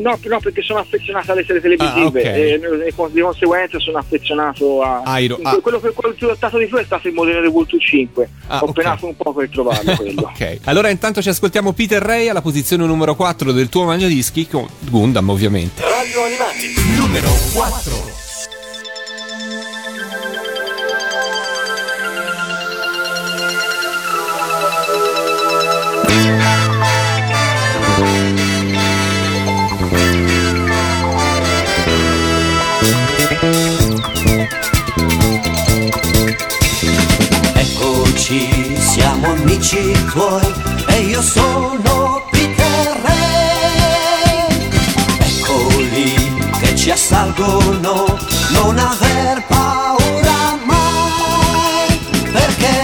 no, 0.02 0.18
no, 0.22 0.38
perché 0.40 0.60
sono 0.60 0.80
affezionato 0.80 1.32
alle 1.32 1.44
serie 1.46 1.62
televisive 1.62 1.98
Ah, 1.98 2.04
ok. 2.04 2.36
e, 2.36 2.60
e 2.60 2.90
di 3.12 3.20
conseguenza 3.22 3.78
sono 3.80 3.96
affezionato 3.96 4.82
a... 4.82 5.00
Airo- 5.06 5.38
ah. 5.42 5.58
Quello 5.62 5.80
per 5.80 5.94
cui 5.94 6.10
ho 6.10 6.14
lottato 6.26 6.58
di 6.58 6.66
più 6.66 6.76
è 6.76 6.84
stato 6.84 7.08
il 7.08 7.14
modello 7.14 7.50
Vulture 7.50 7.82
5. 7.82 8.28
Ah, 8.48 8.58
ho 8.62 8.66
ok. 8.66 8.72
penato 8.72 9.06
un 9.06 9.16
po' 9.16 9.32
per 9.32 9.48
trovarlo 9.48 9.94
quello. 9.96 10.20
Ok, 10.20 10.58
allora 10.64 10.90
intanto 10.90 11.22
ci 11.22 11.30
ascoltiamo 11.30 11.72
Peter 11.72 12.02
Ray 12.02 12.28
alla 12.28 12.42
posizione 12.42 12.84
numero 12.84 13.04
4 13.14 13.52
del 13.52 13.68
tuo 13.68 13.84
mangiadischi 13.84 14.48
con 14.48 14.66
Gundam 14.80 15.28
ovviamente. 15.28 15.82
Radio 15.82 16.24
Animati, 16.24 16.74
numero 16.96 17.30
4. 17.52 18.14
Eccoci, 37.54 38.76
siamo 38.78 39.32
amici 39.32 39.92
tuoi 40.10 40.42
e 40.88 41.00
io 41.00 41.22
sono 41.22 42.24
Peter 42.30 42.35
ci 46.86 46.92
assalgono, 46.92 48.16
non 48.50 48.78
aver 48.78 49.42
paura 49.48 50.56
mai, 50.66 51.98
perché 52.30 52.78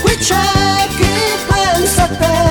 qui 0.00 0.16
c'è 0.16 0.88
chi 0.96 1.14
pensa 1.46 2.04
a 2.04 2.08
te. 2.08 2.42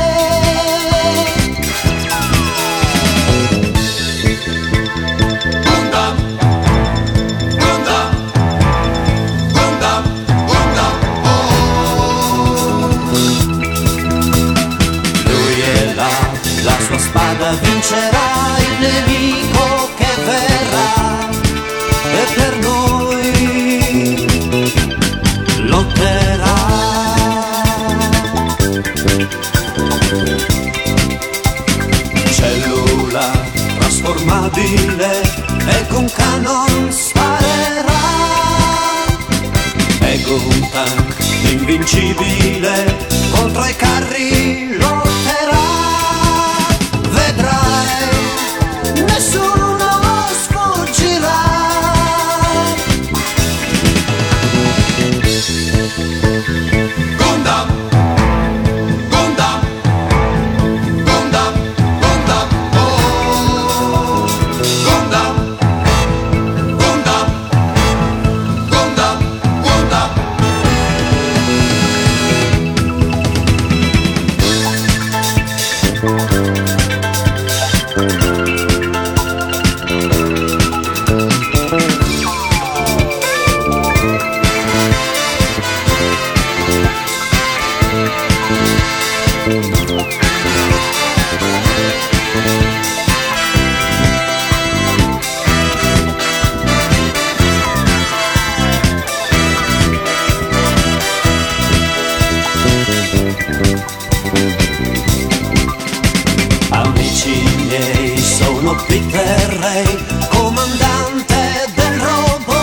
Gundam, 5.66 6.16
Gundam, 7.58 8.10
Gundam, 9.52 10.04
Gundam, 10.46 10.96
Lui 15.26 15.60
è 15.60 15.94
là, 15.96 16.14
la 16.66 16.78
sua 16.86 17.00
spada 17.00 17.54
vincerà 17.54 18.32
il 18.60 18.74
nemico 18.80 19.92
che 19.96 20.03
verrà 20.26 21.30
e 22.20 22.24
per 22.36 22.54
noi 22.60 24.28
lotterà. 25.66 26.56
Cellula 32.32 33.32
trasformabile 33.80 35.12
e 35.68 35.88
con 35.88 36.06
canon 36.12 36.92
sparerà. 36.92 38.02
Ego 40.00 40.36
un 40.36 40.70
tank 40.72 41.16
invincibile 41.52 43.08
contro 43.32 43.66
i 43.66 43.76
carri 43.76 44.78
lotterà. 44.78 45.66
Vedrai, 47.10 48.08
nessuno 49.06 49.63
sono 108.34 108.76
Peter 108.88 109.58
Ray, 109.60 109.86
comandante 110.30 111.70
del 111.76 112.00
robot. 112.00 112.54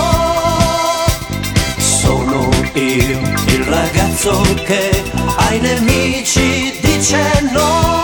Sono 1.78 2.48
io, 2.74 3.20
il 3.46 3.64
ragazzo 3.64 4.42
che 4.64 5.04
ai 5.36 5.60
nemici 5.60 6.76
dice 6.80 7.48
no. 7.52 7.94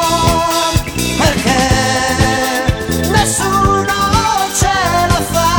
Perché 1.18 1.58
nessuno 3.10 3.94
ce 4.54 4.76
la 5.08 5.22
fa. 5.32 5.54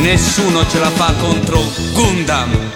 Nessuno 0.00 0.64
ce 0.68 0.78
la 0.78 0.90
fa 0.90 1.12
contro 1.18 1.60
Gundam. 1.92 2.70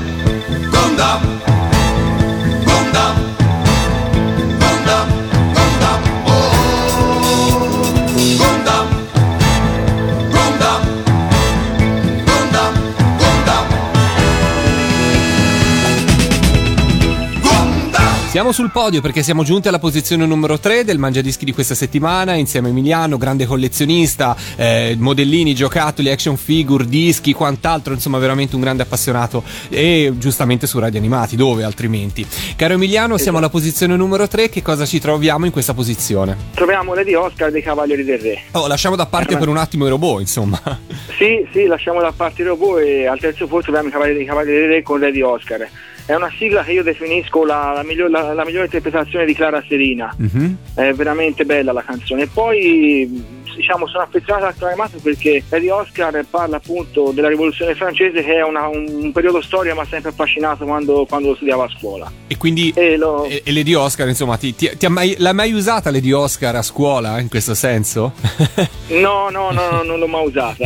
Siamo 18.37 18.53
sul 18.53 18.71
podio 18.71 19.01
perché 19.01 19.23
siamo 19.23 19.45
giunti 19.45 19.69
alla 19.69 19.79
posizione 19.79 20.27
numero 20.27 20.59
3 20.59 20.85
del 20.85 20.99
Mangiadischi 20.99 21.47
di 21.47 21.55
questa 21.55 21.75
settimana 21.75 22.35
insieme 22.35 22.69
a 22.69 22.71
Emiliano, 22.71 23.17
grande 23.17 23.47
collezionista, 23.47 24.37
eh, 24.57 24.95
modellini, 24.99 25.55
giocattoli, 25.55 26.11
action 26.11 26.37
figure, 26.37 26.85
dischi, 26.85 27.33
quant'altro, 27.33 27.95
insomma 27.95 28.19
veramente 28.19 28.55
un 28.55 28.61
grande 28.61 28.83
appassionato 28.83 29.43
e 29.71 30.13
giustamente 30.19 30.67
su 30.67 30.79
Radio 30.79 30.99
Animati, 30.99 31.35
dove 31.35 31.65
altrimenti. 31.65 32.27
Caro 32.57 32.75
Emiliano, 32.75 33.17
siamo 33.17 33.39
alla 33.39 33.49
posizione 33.49 33.97
numero 33.97 34.29
3, 34.29 34.51
che 34.51 34.61
cosa 34.61 34.85
ci 34.85 35.01
troviamo 35.01 35.47
in 35.47 35.51
questa 35.51 35.73
posizione? 35.73 36.37
Troviamo 36.53 36.93
Lady 36.93 37.15
Oscar 37.15 37.51
dei 37.51 37.63
Cavalieri 37.63 38.05
del 38.05 38.19
Re. 38.19 38.43
Oh, 38.51 38.67
lasciamo 38.67 38.97
da 38.97 39.07
parte 39.07 39.39
per 39.39 39.49
un 39.49 39.57
attimo 39.57 39.87
i 39.87 39.89
robot, 39.89 40.21
insomma. 40.21 40.61
Sì, 41.17 41.49
sì, 41.53 41.65
lasciamo 41.65 42.03
da 42.03 42.13
parte 42.15 42.43
il 42.43 42.49
robot 42.49 42.81
e 42.81 43.07
al 43.07 43.19
terzo 43.19 43.47
posto 43.47 43.71
abbiamo 43.71 43.89
i 43.89 43.91
Cavalieri 43.91 44.19
dei 44.19 44.27
Cavalieri 44.27 44.61
del 44.61 44.69
Re 44.69 44.83
con 44.83 45.01
Lady 45.01 45.23
Oscar. 45.23 45.67
È 46.07 46.15
una 46.15 46.31
sigla 46.39 46.63
che 46.63 46.73
io 46.73 46.85
definisco 46.85 47.45
la, 47.45 47.73
la 47.75 47.83
miglior- 47.83 48.11
la- 48.11 48.33
la 48.33 48.45
migliore 48.45 48.67
interpretazione 48.67 49.25
di 49.25 49.35
Clara 49.35 49.63
Serina. 49.69 50.15
Mhm. 50.17 50.57
È 50.75 50.93
veramente 50.93 51.45
bella 51.45 51.73
la 51.73 51.83
canzone. 51.83 52.23
E 52.23 52.29
poi 52.33 53.25
diciamo, 53.55 53.87
sono 53.87 54.03
affezionato 54.05 54.45
al 54.47 54.51
cartone 54.53 54.73
animato 54.73 54.99
perché 55.03 55.43
Lady 55.49 55.69
Oscar 55.69 56.25
parla 56.29 56.57
appunto 56.57 57.11
della 57.13 57.29
rivoluzione 57.29 57.75
francese 57.75 58.23
che 58.23 58.35
è 58.37 58.43
una- 58.43 58.67
un, 58.69 59.13
periodo 59.13 59.41
storico 59.43 59.75
mi 59.75 59.81
ha 59.83 59.87
sempre 59.89 60.11
affascinato 60.11 60.65
quando, 60.65 61.07
quando 61.09 61.29
lo 61.29 61.35
studiavo 61.35 61.63
a 61.63 61.71
scuola. 61.79 62.11
E 62.27 62.37
quindi 62.37 62.73
E 62.75 62.97
lo- 62.97 63.25
e, 63.25 63.43
e 63.45 63.53
Lady 63.53 63.75
Oscar, 63.75 64.09
insomma, 64.09 64.37
ti, 64.37 64.55
ti- 64.55 64.71
ti 64.77 64.87
ha 64.87 64.91
mai, 64.91 65.15
l'ha 65.19 65.33
mai 65.33 65.53
usata 65.53 65.91
Lady 65.91 66.13
Oscar 66.13 66.57
a 66.57 66.63
scuola 66.63 67.19
in 67.21 67.29
questo 67.29 67.55
senso? 67.55 68.13
No, 68.89 69.31
no, 69.31 69.51
no, 69.51 69.69
no, 69.73 69.83
non 69.83 69.99
l'ho 69.99 70.07
mai 70.07 70.25
usata. 70.27 70.65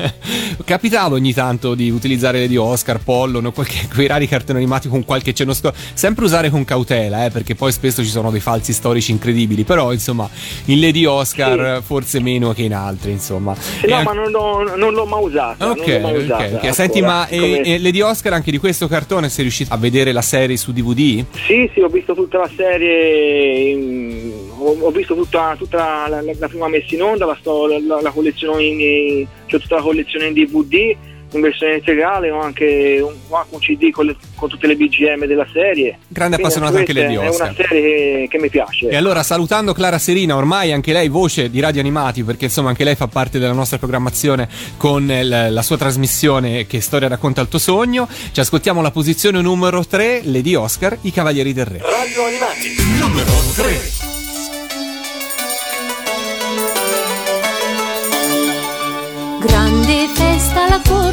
Capitava 0.64 1.14
ogni 1.14 1.34
tanto 1.34 1.74
di 1.74 1.90
utilizzare 1.90 2.40
Lady 2.40 2.56
Oscar, 2.56 2.98
Pollon 3.02 3.44
o 3.46 3.52
qualche, 3.52 3.86
quei 3.92 4.06
rari 4.06 4.26
cartoni 4.26 4.58
animati 4.58 4.88
con 4.88 5.04
qualche 5.04 5.34
cenno 5.34 5.52
storico. 5.52 5.78
Sempre 5.92 6.24
usare 6.24 6.48
con 6.48 6.64
cautela, 6.64 7.26
eh, 7.26 7.30
perché 7.30 7.54
poi 7.54 7.70
spesso 7.70 8.02
ci 8.02 8.08
sono 8.08 8.30
dei 8.30 8.40
falsi 8.40 8.72
storici 8.72 9.10
incredibili. 9.10 9.64
Però, 9.64 9.92
insomma, 9.92 10.26
in 10.66 10.80
Lady 10.80 11.04
Oscar 11.04 11.82
forse 11.82 12.09
meno 12.18 12.52
che 12.52 12.62
in 12.62 12.74
altri, 12.74 13.12
insomma. 13.12 13.54
Sì, 13.54 13.84
E 13.86 13.90
no, 13.90 13.96
an- 13.96 14.04
ma 14.04 14.12
non, 14.12 14.30
l'ho- 14.32 14.74
non 14.76 14.92
l'ho 14.92 15.04
mai 15.04 15.22
usata. 15.22 15.64
non 15.66 15.78
Ok, 15.78 15.86
mai 16.00 16.16
ok, 16.16 16.22
usata 16.22 16.44
ok. 16.46 16.52
ancora. 16.54 16.72
Senti, 16.72 17.00
ma 17.02 17.28
e- 17.28 17.38
Come- 17.38 17.60
e 17.62 17.78
Lady 17.78 18.00
Oscar 18.00 18.32
anche 18.32 18.50
di 18.50 18.58
questo 18.58 18.88
cartone 18.88 19.28
sei 19.28 19.42
riuscito 19.44 19.72
a 19.72 19.76
vedere 19.76 20.10
la 20.12 20.22
serie 20.22 20.56
su 20.56 20.72
DVD? 20.72 21.24
Sì, 21.46 21.70
sì, 21.72 21.80
ho 21.80 21.88
visto 21.88 22.14
tutta 22.14 22.38
la 22.38 22.50
serie, 22.56 23.70
in- 23.70 24.32
ho, 24.58 24.76
ho 24.80 24.90
visto 24.90 25.14
tutta, 25.14 25.54
tutta 25.58 26.06
la, 26.08 26.20
la- 26.22 26.32
la 26.38 26.48
prima 26.48 26.68
messa 26.68 26.94
in 26.94 27.02
onda, 27.02 27.26
la, 27.26 27.36
sto, 27.38 27.66
la, 27.66 28.00
la 28.00 28.10
collezione 28.10 28.62
in, 28.64 29.26
c'ho 29.48 29.58
tutta 29.58 29.76
la 29.76 29.82
collezione 29.82 30.26
in 30.26 30.32
DVD, 30.34 30.96
in 31.32 31.40
versione 31.40 31.74
integrale, 31.76 32.30
ho 32.30 32.40
anche 32.40 33.00
un, 33.02 33.14
anche 33.34 33.54
un 33.54 33.60
CD 33.60 33.90
con, 33.90 34.06
le- 34.06 34.16
con 34.34 34.48
tutte 34.48 34.66
le 34.66 34.76
BGM 34.76 35.26
della 35.26 35.46
serie. 35.52 35.98
Grande 36.08 36.36
Quindi 36.36 36.42
appassionata 36.42 36.78
anche 36.78 36.92
Lady 36.92 37.14
È 37.14 37.28
Oscar. 37.28 37.48
una 37.48 37.56
serie 37.56 37.80
che, 37.82 38.26
che 38.30 38.38
mi 38.38 38.48
piace. 38.48 38.88
E 38.88 38.96
allora 38.96 39.22
salutando 39.22 39.72
Clara 39.72 39.98
Serina, 39.98 40.36
ormai 40.36 40.72
anche 40.72 40.92
lei 40.92 41.08
voce 41.08 41.50
di 41.50 41.60
Radio 41.60 41.80
Animati, 41.80 42.22
perché 42.24 42.46
insomma 42.46 42.70
anche 42.70 42.84
lei 42.84 42.94
fa 42.96 43.06
parte 43.06 43.38
della 43.38 43.52
nostra 43.52 43.78
programmazione 43.78 44.48
con 44.76 45.10
eh, 45.10 45.22
la, 45.24 45.50
la 45.50 45.62
sua 45.62 45.76
trasmissione 45.76 46.66
che 46.66 46.80
Storia 46.80 47.08
racconta 47.08 47.40
il 47.40 47.48
tuo 47.48 47.58
sogno. 47.58 48.08
Ci 48.32 48.40
ascoltiamo 48.40 48.82
la 48.82 48.90
posizione 48.90 49.40
numero 49.40 49.84
3, 49.86 50.22
Lady 50.24 50.54
Oscar, 50.54 50.96
I 51.02 51.12
Cavalieri 51.12 51.52
del 51.52 51.66
Re. 51.66 51.78
Radio 51.78 52.24
Animati, 52.24 52.74
numero 52.98 53.32
3. 53.56 54.19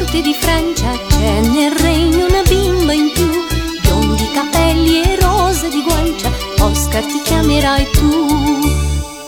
Corte 0.08 0.22
di 0.22 0.34
Francia, 0.34 0.90
c'è 1.08 1.40
nel 1.40 1.70
regno 1.72 2.26
una 2.26 2.42
bimba 2.42 2.92
in 2.94 3.12
più, 3.12 3.28
biondi 3.82 4.30
capelli 4.32 5.02
e 5.02 5.20
rosa 5.20 5.68
di 5.68 5.82
guancia, 5.82 6.30
Oscar 6.60 7.04
ti 7.04 7.20
chiamerai 7.22 7.90
tu. 7.90 8.26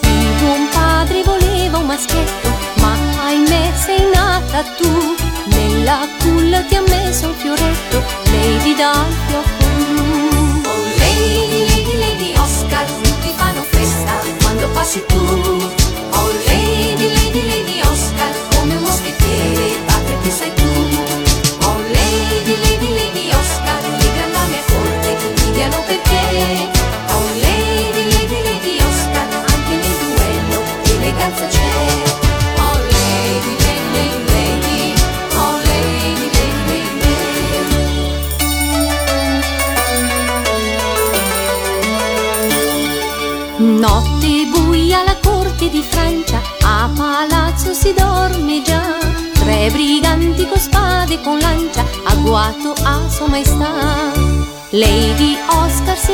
Il 0.03 0.33
buon 0.41 0.69
padre 0.73 1.23
voleva 1.23 1.79
un 1.79 1.87
maschietto, 1.87 2.49
ma 2.77 2.97
ahimè 3.27 3.73
sei 3.77 4.09
nata 4.15 4.63
tu. 4.79 5.15
Nella 5.51 6.09
culla 6.21 6.63
ti 6.63 6.77
ha 6.77 6.83
messo 6.83 7.27
un 7.27 7.35
fioretto, 7.35 8.03
Lady 8.33 8.75
dal 8.75 9.13
fiocco 9.27 9.65
blu. 9.85 10.63
Oh 10.65 10.83
Lady, 10.97 11.67
Lady, 11.69 11.99
Lady 11.99 12.33
Oscar, 12.39 12.87
tutti 12.87 13.33
fanno 13.37 13.63
festa 13.69 14.19
quando 14.41 14.69
passi 14.71 15.05
tu. 15.07 15.80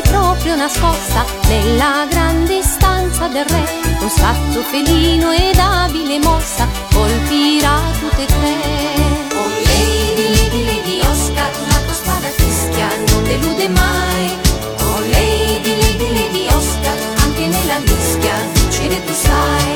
Proprio 0.09 0.57
nascosta 0.57 1.25
nella 1.49 2.07
grande 2.09 2.63
stanza 2.63 3.29
del 3.29 3.45
re. 3.45 3.65
Con 3.99 4.11
scatto 4.11 4.61
felino 4.63 5.33
ed 5.33 5.59
abile 5.59 6.19
mossa, 6.19 6.67
colpirà 6.93 7.81
tutte 8.01 8.23
e 8.23 8.27
tre. 8.27 8.95
Lady, 15.13 15.81
Lady, 15.81 16.15
Lady 16.15 16.47
Oscar, 16.49 16.97
anche 17.23 17.47
nella 17.47 17.79
mischia 17.79 18.35
vincere 18.55 19.05
tu 19.05 19.13
sai. 19.13 19.76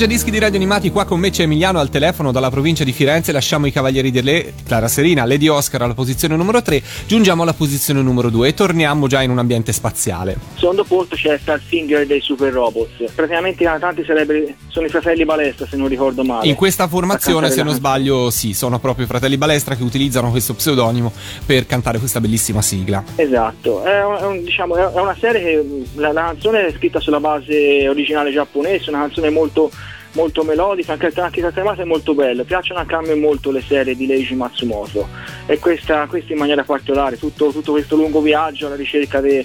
Il 0.00 0.06
Mangiadischi 0.06 0.34
di 0.34 0.42
Radio 0.42 0.56
Animati, 0.56 0.90
qua 0.90 1.04
con 1.04 1.20
me 1.20 1.28
c'è 1.28 1.42
Emiliano 1.42 1.78
al 1.78 1.90
telefono 1.90 2.32
dalla 2.32 2.48
provincia 2.48 2.84
di 2.84 2.92
Firenze, 2.92 3.32
lasciamo 3.32 3.66
i 3.66 3.70
Cavalieri 3.70 4.10
del 4.10 4.22
Re, 4.22 4.54
Clara 4.64 4.88
Serina, 4.88 5.26
Lady 5.26 5.46
Oscar 5.46 5.82
alla 5.82 5.92
posizione 5.92 6.36
numero 6.36 6.62
3, 6.62 6.82
giungiamo 7.06 7.42
alla 7.42 7.52
posizione 7.52 8.00
numero 8.00 8.30
2 8.30 8.48
e 8.48 8.54
torniamo 8.54 9.08
già 9.08 9.20
in 9.20 9.28
un 9.28 9.38
ambiente 9.38 9.74
spaziale. 9.74 10.32
Al 10.32 10.58
secondo 10.58 10.84
posto 10.84 11.16
c'è 11.16 11.36
Starfinger 11.36 12.06
dei 12.06 12.22
Super 12.22 12.50
Robots. 12.50 13.12
Praticamente 13.14 13.62
i 13.62 13.66
cantanti 13.66 14.02
sarebbero, 14.02 14.46
sono 14.68 14.86
i 14.86 14.88
fratelli 14.88 15.26
Balestra, 15.26 15.66
se 15.66 15.76
non 15.76 15.86
ricordo 15.86 16.24
male. 16.24 16.48
In 16.48 16.54
questa 16.54 16.88
formazione, 16.88 17.50
se 17.50 17.62
non 17.62 17.74
sbaglio, 17.74 18.30
sì, 18.30 18.54
sono 18.54 18.78
proprio 18.78 19.04
i 19.04 19.08
fratelli 19.08 19.36
Balestra 19.36 19.74
che 19.74 19.82
utilizzano 19.82 20.30
questo 20.30 20.54
pseudonimo 20.54 21.12
per 21.44 21.66
cantare 21.66 21.98
questa 21.98 22.22
bellissima 22.22 22.62
sigla. 22.62 23.04
Esatto, 23.16 23.84
è, 23.84 24.02
un- 24.02 24.44
diciamo, 24.44 24.76
è- 24.76 24.98
una 24.98 25.16
serie 25.20 25.42
che 25.42 25.84
la, 25.96 26.12
la 26.12 26.22
canzone 26.22 26.68
è 26.68 26.72
scritta 26.74 27.00
sulla 27.00 27.20
base 27.20 27.86
originale 27.86 28.32
giapponese, 28.32 28.88
una 28.88 29.00
canzone 29.00 29.28
molto, 29.28 29.70
molto 30.12 30.42
melodica, 30.42 30.92
anche, 30.92 31.12
anche 31.20 31.40
il 31.40 31.50
tema 31.54 31.74
è 31.74 31.84
molto 31.84 32.14
bello, 32.14 32.44
piacciono 32.44 32.80
anche 32.80 32.94
a 32.94 33.00
me 33.00 33.14
molto 33.14 33.50
le 33.50 33.62
serie 33.62 33.94
di 33.94 34.06
Leiji 34.06 34.34
Matsumoto 34.34 35.08
e 35.46 35.58
questa, 35.58 36.06
questa 36.06 36.32
in 36.32 36.38
maniera 36.38 36.64
particolare, 36.64 37.18
tutto, 37.18 37.50
tutto 37.50 37.72
questo 37.72 37.96
lungo 37.96 38.20
viaggio 38.20 38.66
alla 38.66 38.76
ricerca 38.76 39.20
di 39.20 39.44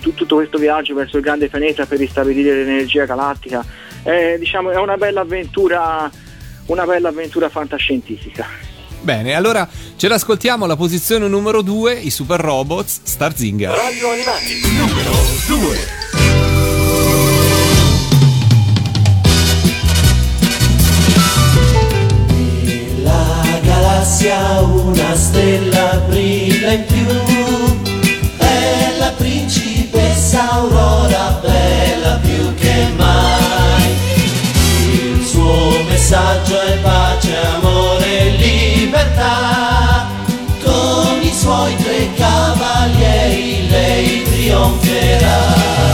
tutto 0.00 0.34
questo 0.34 0.58
viaggio 0.58 0.94
verso 0.94 1.16
il 1.16 1.22
grande 1.22 1.48
pianeta 1.48 1.86
per 1.86 1.98
ristabilire 1.98 2.64
l'energia 2.64 3.04
galattica 3.04 3.64
è, 4.02 4.36
diciamo, 4.38 4.70
è 4.70 4.76
una 4.76 4.96
bella 4.96 5.20
avventura, 5.20 6.10
una 6.66 6.84
bella 6.84 7.08
avventura 7.08 7.48
fantascientifica. 7.48 8.46
Bene, 9.00 9.34
allora 9.34 9.68
ce 9.96 10.08
l'ascoltiamo 10.08 10.64
alla 10.64 10.76
posizione 10.76 11.28
numero 11.28 11.62
2, 11.62 11.92
i 11.92 12.10
Super 12.10 12.40
Robots 12.40 13.00
Starzinger. 13.02 13.70
Radio 13.70 14.10
Animati, 14.10 14.60
numero 14.78 15.12
2. 15.46 16.03
Galassia 24.04 24.60
una 24.60 25.16
stella 25.16 25.94
brilla 26.06 26.72
in 26.72 26.84
più. 26.84 27.06
È 28.36 28.92
la 28.98 29.10
principessa 29.16 30.50
Aurora 30.52 31.40
bella 31.40 32.20
più 32.22 32.54
che 32.54 32.86
mai. 32.98 33.94
Il 34.92 35.24
suo 35.24 35.82
messaggio 35.88 36.60
è 36.60 36.76
pace, 36.82 37.34
amore 37.54 38.18
e 38.18 38.30
libertà. 38.32 40.06
Con 40.62 41.22
i 41.22 41.32
suoi 41.32 41.74
tre 41.76 42.10
cavalieri 42.14 43.68
lei 43.70 44.22
trionferà 44.24 45.93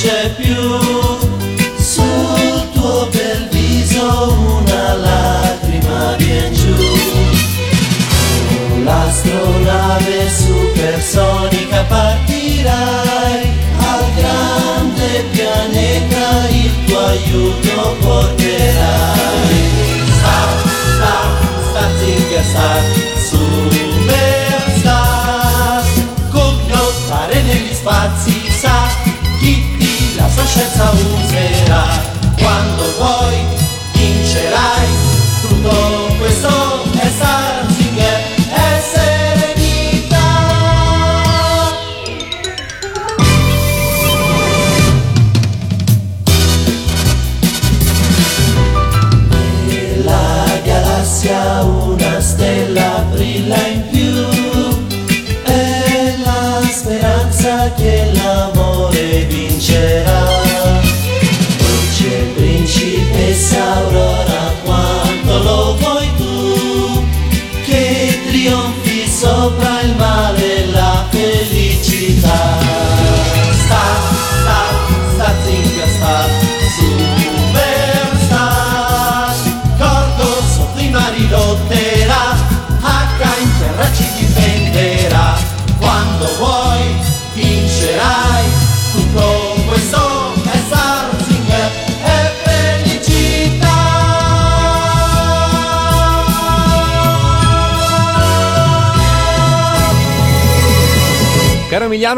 c'è 0.00 0.30
più, 0.36 0.54
sul 1.76 2.70
tuo 2.72 3.08
bel 3.10 3.48
viso 3.50 4.32
una 4.62 4.94
lacrima 4.94 6.14
vien 6.18 6.54
giù. 6.54 6.76
L'astronave 8.84 10.30
supersonica 10.30 11.57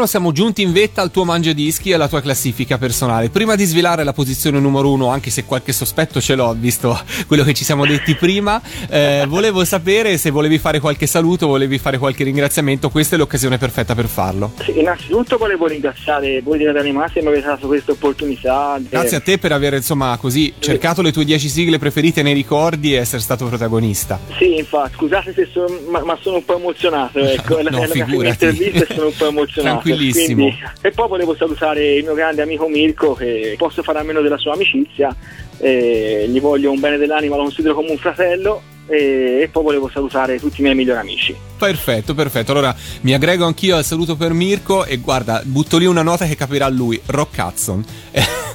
Emiliano, 0.01 0.05
siamo 0.05 0.31
giunti 0.31 0.61
in 0.61 0.71
vetta 0.71 1.01
al 1.01 1.11
tuo 1.11 1.25
mangiadischi 1.25 1.89
e 1.91 1.93
alla 1.93 2.07
tua 2.07 2.21
classifica 2.21 2.77
personale. 2.77 3.29
Prima 3.29 3.55
di 3.55 3.65
svelare 3.65 4.03
la 4.03 4.13
posizione 4.13 4.59
numero 4.59 4.91
uno, 4.91 5.09
anche 5.09 5.29
se 5.29 5.45
qualche 5.45 5.73
sospetto 5.73 6.19
ce 6.21 6.35
l'ho, 6.35 6.55
visto 6.57 6.99
quello 7.27 7.43
che 7.43 7.53
ci 7.53 7.63
siamo 7.63 7.85
detti 7.85 8.15
prima, 8.15 8.61
eh, 8.89 9.25
volevo 9.27 9.63
sapere 9.65 10.17
se 10.17 10.29
volevi 10.29 10.57
fare 10.57 10.79
qualche 10.79 11.07
saluto, 11.07 11.47
volevi 11.47 11.77
fare 11.77 11.97
qualche 11.97 12.23
ringraziamento. 12.23 12.89
Questa 12.89 13.15
è 13.15 13.17
l'occasione 13.17 13.57
perfetta 13.57 13.95
per 13.95 14.07
farlo. 14.07 14.53
Sì, 14.63 14.79
innanzitutto 14.79 15.37
volevo 15.37 15.67
ringraziare 15.67 16.41
voi 16.41 16.57
di 16.57 16.65
Radio 16.65 16.81
Animati 16.81 17.13
che 17.13 17.21
mi 17.21 17.27
avete 17.27 17.45
dato 17.47 17.67
questa 17.67 17.91
opportunità. 17.91 18.77
di- 18.79 18.87
Grazie 18.89 19.17
a 19.17 19.21
te 19.21 19.37
per 19.37 19.51
aver 19.51 19.73
insomma 19.73 20.17
così 20.19 20.53
cercato 20.59 21.01
le 21.01 21.11
tue 21.11 21.25
10 21.25 21.49
sigle 21.49 21.77
preferite 21.77 22.21
nei 22.23 22.33
ricordi 22.33 22.93
e 22.93 22.97
essere 22.97 23.21
stato 23.21 23.45
protagonista. 23.45 24.19
Sì, 24.37 24.57
infatti, 24.57 24.93
scusate 24.95 25.33
se 25.33 25.47
sono, 25.51 25.67
ma, 25.89 26.03
ma 26.03 26.17
sono 26.21 26.37
un 26.37 26.45
po' 26.45 26.57
emozionato, 26.57 27.19
ecco, 27.23 27.57
è 27.57 27.63
la, 27.63 27.69
No, 27.69 27.83
è 27.83 27.87
la 27.87 28.05
mia 28.05 28.29
intervista 28.29 28.83
e 28.83 28.87
sono 28.93 29.07
un 29.07 29.13
po' 29.15 29.27
emozionato. 29.29 29.77
Tranquillissimo. 30.01 30.43
quindi- 30.43 30.63
e 30.81 30.91
poi 30.91 31.07
volevo 31.07 31.35
salutare 31.35 31.95
il 31.95 32.03
mio 32.03 32.13
grande 32.13 32.41
amico 32.41 32.67
Mirko, 32.67 33.13
che 33.13 33.55
posso 33.57 33.83
fare 33.83 33.99
a 33.99 34.03
meno 34.03 34.21
della 34.21 34.37
sua 34.37 34.53
amicizia, 34.53 35.15
eh, 35.59 36.25
gli 36.27 36.39
voglio 36.41 36.71
un 36.71 36.79
bene 36.79 36.97
dell'anima, 36.97 37.35
lo 37.35 37.43
considero 37.43 37.75
come 37.75 37.91
un 37.91 37.97
fratello, 37.97 38.61
e, 38.91 39.49
poi 39.51 39.63
volevo 39.63 39.89
salutare 39.91 40.39
tutti 40.39 40.59
i 40.59 40.63
miei 40.63 40.75
migliori 40.75 40.99
amici. 40.99 41.35
Perfetto, 41.57 42.13
perfetto. 42.13 42.51
Allora 42.51 42.75
mi 43.01 43.13
aggrego 43.13 43.45
anch'io 43.45 43.75
al 43.77 43.85
saluto 43.85 44.15
per 44.15 44.33
Mirko 44.33 44.85
e 44.85 44.97
guarda, 44.97 45.41
butto 45.45 45.77
lì 45.77 45.85
una 45.85 46.01
nota 46.01 46.25
che 46.25 46.35
capirà 46.35 46.67
lui, 46.67 46.99
Rock 47.07 47.37
Hudson. 47.37 47.85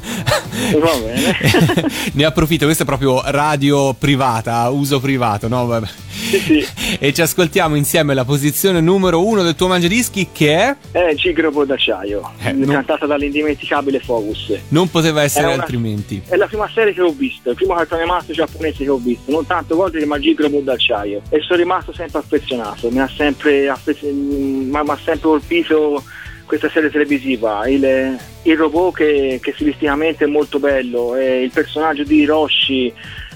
Va 0.78 0.92
bene. 0.98 1.36
ne 2.12 2.24
approfitto, 2.24 2.64
questa 2.64 2.82
è 2.82 2.86
proprio 2.86 3.20
radio 3.24 3.92
privata, 3.94 4.68
uso 4.70 5.00
privato, 5.00 5.48
no? 5.48 5.66
Vabbè. 5.66 5.86
Sì, 6.10 6.38
sì. 6.38 6.66
E 6.98 7.12
ci 7.12 7.20
ascoltiamo 7.20 7.74
insieme 7.76 8.14
la 8.14 8.24
posizione 8.24 8.80
numero 8.80 9.24
uno 9.24 9.42
del 9.42 9.54
tuo 9.54 9.68
mangiadischi 9.68 10.28
che 10.32 10.56
è... 10.56 10.76
È 10.92 11.14
Gigrobo 11.14 11.64
d'acciaio, 11.64 12.32
Eh, 12.42 12.52
non- 12.52 12.68
cantata 12.74 13.06
dall'indimenticabile 13.06 14.00
Focus. 14.00 14.52
Non 14.68 14.88
poteva 14.90 15.22
essere 15.22 15.44
È 15.50 15.52
una- 15.52 15.62
altrimenti. 15.62 16.22
È 16.26 16.36
la 16.36 16.46
prima 16.46 16.68
serie 16.72 16.94
che 16.94 17.02
ho 17.02 17.12
visto, 17.12 17.50
il 17.50 17.54
primo 17.56 17.74
cartone 17.74 18.02
animato 18.02 18.32
giapponese 18.32 18.84
che 18.84 18.90
ho 18.90 18.96
visto, 18.96 19.30
non 19.30 19.46
tanto 19.46 19.76
volte 19.76 20.04
ma 20.06 20.18
Gigrobo 20.26 20.60
d'acciaio. 20.60 21.22
E 21.28 21.40
sono 21.40 21.60
rimasto 21.60 21.92
sempre 21.92 22.18
affezionato, 22.18 22.90
mi 22.90 23.00
ha 23.00 23.08
sempre, 23.08 23.68
affez- 23.68 24.04
mm, 24.04 24.70
ma- 24.70 24.82
mi 24.82 24.90
ha 24.90 24.98
sempre 25.02 25.28
colpito 25.28 26.02
questa 26.46 26.68
serie 26.68 26.90
televisiva. 26.90 27.66
Il, 27.68 28.18
il 28.42 28.56
robot 28.56 28.94
che, 28.94 29.38
che 29.40 29.52
stilisticamente 29.52 30.24
è 30.24 30.28
molto 30.28 30.58
bello, 30.58 31.14
e 31.14 31.42
il 31.42 31.50
personaggio 31.52 32.02
di 32.02 32.20
Hiroshi 32.20 32.92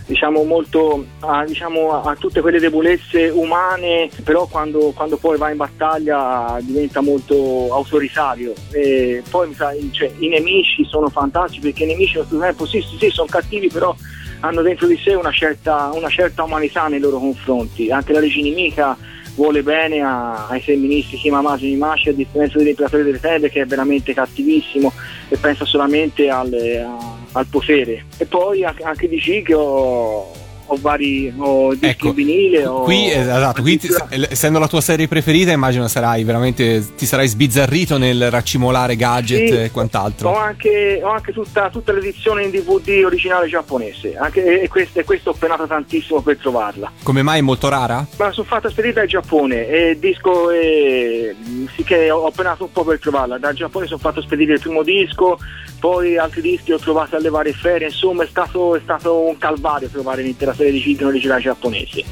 diciamo 0.07 0.43
molto 0.43 1.07
ha, 1.21 1.45
diciamo, 1.45 2.03
ha 2.03 2.17
tutte 2.17 2.41
quelle 2.41 2.59
debolezze 2.59 3.29
umane 3.29 4.11
però 4.25 4.47
quando, 4.47 4.91
quando 4.91 5.17
poi 5.17 5.39
va 5.39 5.51
in 5.51 5.57
battaglia 5.57 6.59
diventa 6.63 7.01
molto 7.01 7.69
autoritario 7.73 8.53
e 8.73 9.23
poi 9.31 9.55
cioè, 9.55 10.11
i 10.19 10.27
nemici 10.27 10.85
sono 10.85 11.09
fantastici 11.11 11.61
perché 11.61 11.85
i 11.85 11.89
nemici 11.89 12.19
tempo 12.29 12.67
sì, 12.67 12.81
sì, 12.81 12.97
sì, 12.99 13.09
sono 13.11 13.29
cattivi 13.31 13.69
però 13.69 13.95
hanno 14.41 14.63
dentro 14.63 14.87
di 14.87 14.97
sé 15.03 15.15
una 15.15 15.33
certa, 15.33 15.91
una 15.95 16.09
certa 16.09 16.43
umanità 16.43 16.89
nei 16.89 17.01
loro 17.01 17.19
confronti. 17.19 17.91
Anche 17.91 18.13
la 18.13 18.21
regina 18.21 18.49
nemica 18.49 18.97
vuole 19.35 19.63
bene 19.63 20.01
a- 20.01 20.47
ai 20.49 20.61
femministi 20.61 21.19
Himamasu 21.23 21.65
Nimashi 21.65 22.09
a 22.09 22.13
differenza 22.13 22.59
dell'imperatore 22.59 23.05
delle 23.05 23.21
tenebre 23.21 23.51
che 23.51 23.61
è 23.63 23.67
veramente 23.67 24.13
cattivissimo 24.13 24.93
e 25.29 25.37
pensa 25.37 25.65
solamente 25.65 26.29
al, 26.29 26.53
a- 26.53 27.17
al 27.33 27.47
potere. 27.47 28.05
E 28.19 28.25
poi 28.27 28.65
anche, 28.65 29.09
di 29.09 29.19
che 29.21 30.39
ho, 30.71 30.75
ho 30.75 30.79
vari 30.81 31.33
ho 31.37 31.71
dischi 31.73 31.87
Ecco, 31.87 32.09
in 32.09 32.15
vinile. 32.15 32.67
ho- 32.67 32.83
Qui, 32.83 33.11
eh, 33.11 33.19
esatto, 33.19 33.63
qui 33.63 33.79
ti- 33.79 33.89
essendo 34.29 34.59
la 34.59 34.69
tua 34.69 34.81
serie 34.81 35.09
preferita, 35.09 35.51
immagino 35.53 35.89
sarai 35.89 36.25
veramente 36.25 36.95
ti 36.97 37.07
sarai 37.07 37.27
sbizzarrito 37.29 37.99
nel 37.99 38.31
raccimolare 38.31 38.97
gadget 38.97 39.47
Sì, 39.49 39.55
e 39.65 39.71
quant'altro. 39.71 40.31
Ho 40.31 40.37
anche, 40.37 41.01
ho 41.03 41.11
anche 41.11 41.33
tutta, 41.33 41.69
tutta 41.71 41.93
l'edizione 41.93 42.45
in 42.45 42.51
DVD 42.51 43.03
originale 43.05 43.49
giapponese, 43.49 44.17
anche, 44.17 44.63
e, 44.63 44.69
questa, 44.69 45.01
e 45.01 45.05
questo 45.05 45.31
ho 45.31 45.35
penato 45.39 45.67
tantissimo 45.67 46.21
per 46.23 46.37
trovarla. 46.39 46.91
Come 47.03 47.23
mai 47.23 47.39
è 47.39 47.43
molto 47.43 47.69
rara? 47.69 48.07
Ma 48.19 48.33
sono 48.33 48.47
fatta 48.47 48.69
spedita 48.71 49.03
in 49.03 49.09
Giappone 49.09 49.67
e 49.69 49.97
disco 49.99 50.51
è, 50.51 51.35
sì 51.75 51.83
che 51.83 52.11
ho 52.11 52.19
ho 52.21 52.31
penato 52.31 52.65
un 52.65 52.73
po' 52.73 52.85
per 52.85 52.99
trovarla. 53.01 53.39
Dal 53.39 53.55
Giappone 53.55 53.87
sono 53.87 53.99
fatto 53.99 54.21
spedire 54.21 54.53
il 54.55 54.61
primo 54.61 54.83
disco, 54.83 55.39
poi 55.81 56.19
altri 56.19 56.43
dischi 56.43 56.73
ho 56.73 56.79
trovato 56.79 57.17
alle 57.17 57.31
varie 57.31 57.55
ferie, 57.55 57.89
insomma 57.89 58.23
è 58.23 58.27
stato, 58.27 58.77
è 58.77 58.81
stato 58.81 59.27
un 59.27 59.37
calvario 59.39 59.89
trovare 59.89 60.23
l'intera 60.23 60.55
serie 60.55 60.73
di 60.73 60.81
CD 60.81 61.03
originali 61.03 61.43
giapponesi. 61.43 62.05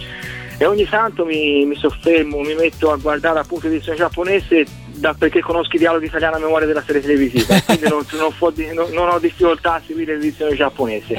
E 0.59 0.67
ogni 0.67 0.89
tanto 0.89 1.25
mi, 1.25 1.65
mi 1.67 1.77
soffermo, 1.77 2.41
mi 2.41 2.55
metto 2.55 2.91
a 2.91 2.97
guardare 2.97 3.39
appunto 3.39 3.69
l'edizione 3.69 3.99
giapponese 3.99 4.67
da- 4.99 5.15
perché 5.15 5.41
conosco 5.41 5.77
i 5.77 5.79
dialoghi 5.79 6.07
italiani 6.07 6.35
a 6.37 6.39
memoria 6.39 6.67
della 6.67 6.83
serie 6.85 7.01
televisiva, 7.01 7.61
quindi 7.65 7.89
non, 7.89 8.05
non 8.13 8.31
fo- 8.33 8.53
non- 8.75 8.91
non 8.93 9.09
ho 9.09 9.19
difficoltà 9.19 9.75
a 9.75 9.83
seguire 9.87 10.15
l'edizione 10.15 10.55
giapponese. 10.55 11.15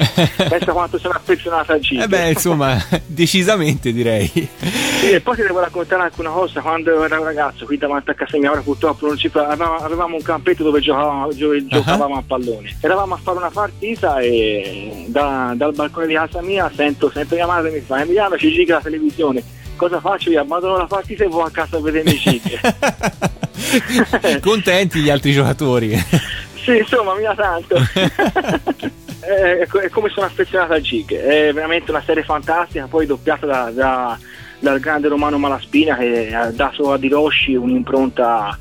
Pensa 0.48 0.72
quanto 0.72 0.98
sono 0.98 1.14
affezionato 1.14 1.72
a 1.72 1.78
Gig. 1.78 2.02
Eh 2.02 2.08
beh, 2.08 2.28
insomma, 2.30 2.76
decisamente 3.06 3.92
direi. 3.92 4.26
Sì, 4.28 5.10
e 5.12 5.20
poi 5.20 5.36
ti 5.36 5.42
devo 5.42 5.60
raccontare 5.60 6.02
anche 6.02 6.20
una 6.20 6.30
cosa, 6.30 6.60
quando 6.60 7.02
ero 7.04 7.18
un 7.18 7.24
ragazzo 7.24 7.64
qui 7.64 7.76
davanti 7.78 8.10
a 8.10 8.14
casa 8.14 8.36
mia, 8.38 8.50
ora 8.50 8.60
purtroppo 8.60 9.06
non 9.06 9.16
ci 9.16 9.30
avevamo, 9.32 9.76
avevamo 9.76 10.16
un 10.16 10.22
campetto 10.22 10.62
dove 10.62 10.80
giocavamo, 10.80 11.32
gio- 11.34 11.66
giocavamo 11.66 12.16
a 12.16 12.22
pallone. 12.26 12.76
Eravamo 12.80 13.14
a 13.14 13.18
fare 13.22 13.38
una 13.38 13.50
partita 13.50 14.18
e 14.20 15.04
da- 15.08 15.52
dal 15.56 15.74
balcone 15.74 16.06
di 16.06 16.14
casa 16.14 16.42
mia 16.42 16.70
sento 16.74 17.10
sempre 17.10 17.36
mia 17.36 17.46
madre 17.46 17.70
mi 17.70 17.80
fa 17.80 18.00
Emiliano 18.02 18.36
ci 18.36 18.50
giga 18.52 18.76
la 18.76 18.80
televisione. 18.82 19.42
Cosa 19.76 19.98
faccio? 20.00 20.28
Io 20.30 20.40
abbandono 20.40 20.76
la 20.76 20.84
partita 20.86 21.24
e 21.24 21.28
vado 21.28 21.42
a 21.44 21.50
casa 21.50 21.78
a 21.78 21.80
vedere 21.80 22.10
i 22.10 22.18
gig. 22.18 22.60
Contenti 24.40 25.00
gli 25.00 25.10
altri 25.10 25.32
giocatori. 25.32 25.96
sì, 26.64 26.78
insomma, 26.78 27.14
mi 27.14 27.22
da 27.22 27.34
tanto. 27.34 27.76
Eh, 29.22 29.58
è, 29.58 29.66
è 29.66 29.88
come 29.90 30.08
sono 30.08 30.24
affezionato 30.24 30.72
a 30.72 30.80
Gig, 30.80 31.14
è 31.14 31.52
veramente 31.52 31.90
una 31.90 32.02
serie 32.04 32.24
fantastica, 32.24 32.86
poi 32.86 33.04
doppiata 33.04 33.44
da- 33.44 33.70
da- 33.70 34.18
dal 34.58 34.80
grande 34.80 35.08
Romano 35.08 35.36
Malaspina 35.36 35.94
che 35.98 36.34
ha 36.34 36.50
dato 36.50 36.90
a 36.90 36.98
Hiroshi 36.98 37.54
un'impronta, 37.54 38.58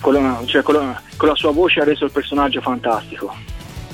con 0.00 0.12
la, 0.12 0.42
cioè 0.44 0.60
con 0.60 0.74
la- 0.74 1.00
con 1.16 1.26
la 1.26 1.34
sua 1.34 1.52
voce 1.52 1.80
ha 1.80 1.84
reso 1.84 2.04
il 2.04 2.10
personaggio 2.12 2.60
fantastico. 2.60 3.34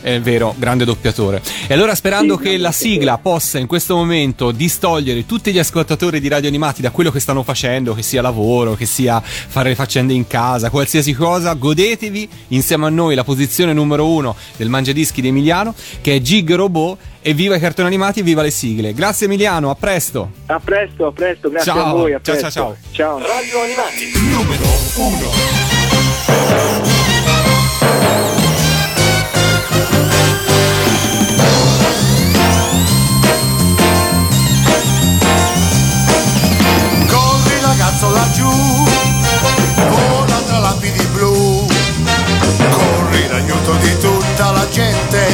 È 0.01 0.21
vero, 0.21 0.55
grande 0.57 0.85
doppiatore. 0.85 1.43
E 1.67 1.75
allora 1.75 1.95
sperando 1.95 2.37
Sì, 2.37 2.43
che 2.43 2.57
la 2.57 2.73
sigla 2.73 3.19
possa 3.19 3.59
in 3.59 3.67
questo 3.67 3.95
momento 3.97 4.51
distogliere 4.51 5.27
tutti 5.27 5.53
gli 5.53 5.59
ascoltatori 5.59 6.21
di 6.21 6.29
radio 6.29 6.49
animati 6.49 6.81
da 6.83 6.91
quello 6.91 7.11
che 7.11 7.21
stanno 7.21 7.43
facendo, 7.43 7.95
che 7.95 8.03
sia 8.03 8.23
lavoro, 8.23 8.75
che 8.75 8.87
sia 8.87 9.21
fare 9.21 9.71
le 9.71 9.75
faccende 9.75 10.13
in 10.13 10.27
casa, 10.27 10.71
qualsiasi 10.71 11.13
cosa, 11.15 11.53
godetevi 11.55 12.29
insieme 12.49 12.87
a 12.87 12.91
noi 12.91 13.15
la 13.15 13.25
posizione 13.25 13.73
numero 13.73 14.07
uno 14.09 14.35
del 14.57 14.69
Mangiadischi 14.69 15.21
di 15.21 15.29
Emiliano, 15.29 15.75
che 16.01 16.17
è 16.17 16.21
Gig 16.21 16.53
Robot, 16.55 16.99
e 17.21 17.35
viva 17.35 17.57
i 17.57 17.61
cartoni 17.61 17.89
animati 17.89 18.21
e 18.21 18.23
viva 18.23 18.43
le 18.43 18.51
sigle. 18.51 18.95
Grazie 18.95 19.27
Emiliano, 19.27 19.71
a 19.71 19.75
presto. 19.75 20.31
A 20.47 20.61
presto, 20.61 21.07
a 21.07 21.13
presto, 21.13 21.51
grazie 21.51 21.73
Ciao. 21.73 21.85
a 21.85 21.91
voi. 21.93 22.13
A 22.15 22.21
Ciao, 22.23 22.37
presto. 22.37 22.51
ciao, 22.51 22.77
ciao. 22.93 23.19
Radio 23.19 23.63
Animati, 23.63 24.11
numero 24.31 24.65
uno. 28.29 28.38
Gente 44.71 45.28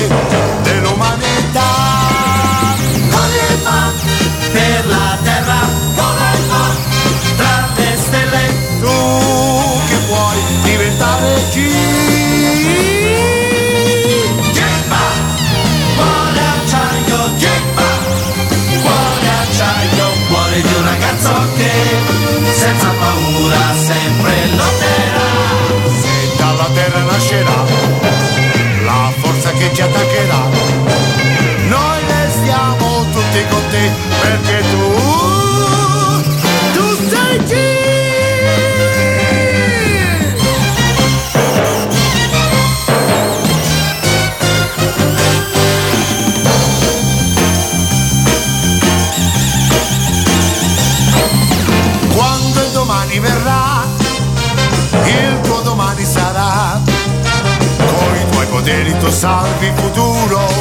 te 33.75 33.91
perché 34.23 34.63
tu, 34.71 34.83
tu 36.75 36.87
sei 37.09 37.39
G. 37.45 37.53
Quando 52.15 52.61
il 52.61 52.71
domani 52.73 53.19
verrà, 53.19 53.85
il 55.05 55.41
tuo 55.43 55.61
domani 55.63 56.05
sarà. 56.05 56.81
Con 57.77 58.17
i 58.17 58.31
tuoi 58.31 58.47
poteri 58.47 58.97
tu 58.99 59.11
salvi 59.11 59.67
il 59.67 59.73
futuro 59.75 60.54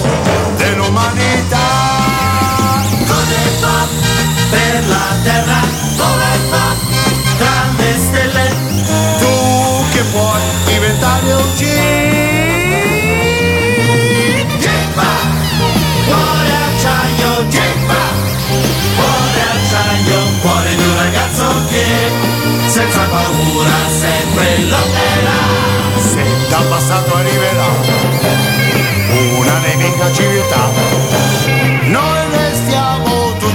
per 4.54 4.88
la 4.88 5.08
terra, 5.24 5.60
come 5.97 6.32
fa 6.49 6.68
tra 7.38 7.58
le 7.78 7.91
stelle? 8.06 8.45
Tu 9.20 9.34
che 9.91 10.04
puoi 10.12 10.41
diventare 10.66 11.34
un. 11.34 11.51
Gemma, 14.64 15.12
cuore 16.06 16.54
acciaio, 16.70 17.47
Gemma 17.47 18.04
cuore 18.95 19.41
acciaio, 19.56 20.20
cuore 20.41 20.76
di 20.76 20.84
un 20.84 20.95
ragazzo 20.97 21.45
che 21.70 21.86
senza 22.68 23.01
paura 23.10 23.78
sempre 23.99 24.58
lotterà. 24.70 25.41
Se 26.12 26.24
dal 26.49 26.66
passato 26.68 27.16
arriverà 27.16 27.70
una 29.38 29.58
nemica 29.60 30.12
civiltà, 30.12 30.70
noi 31.84 32.20
restiamo 32.32 32.93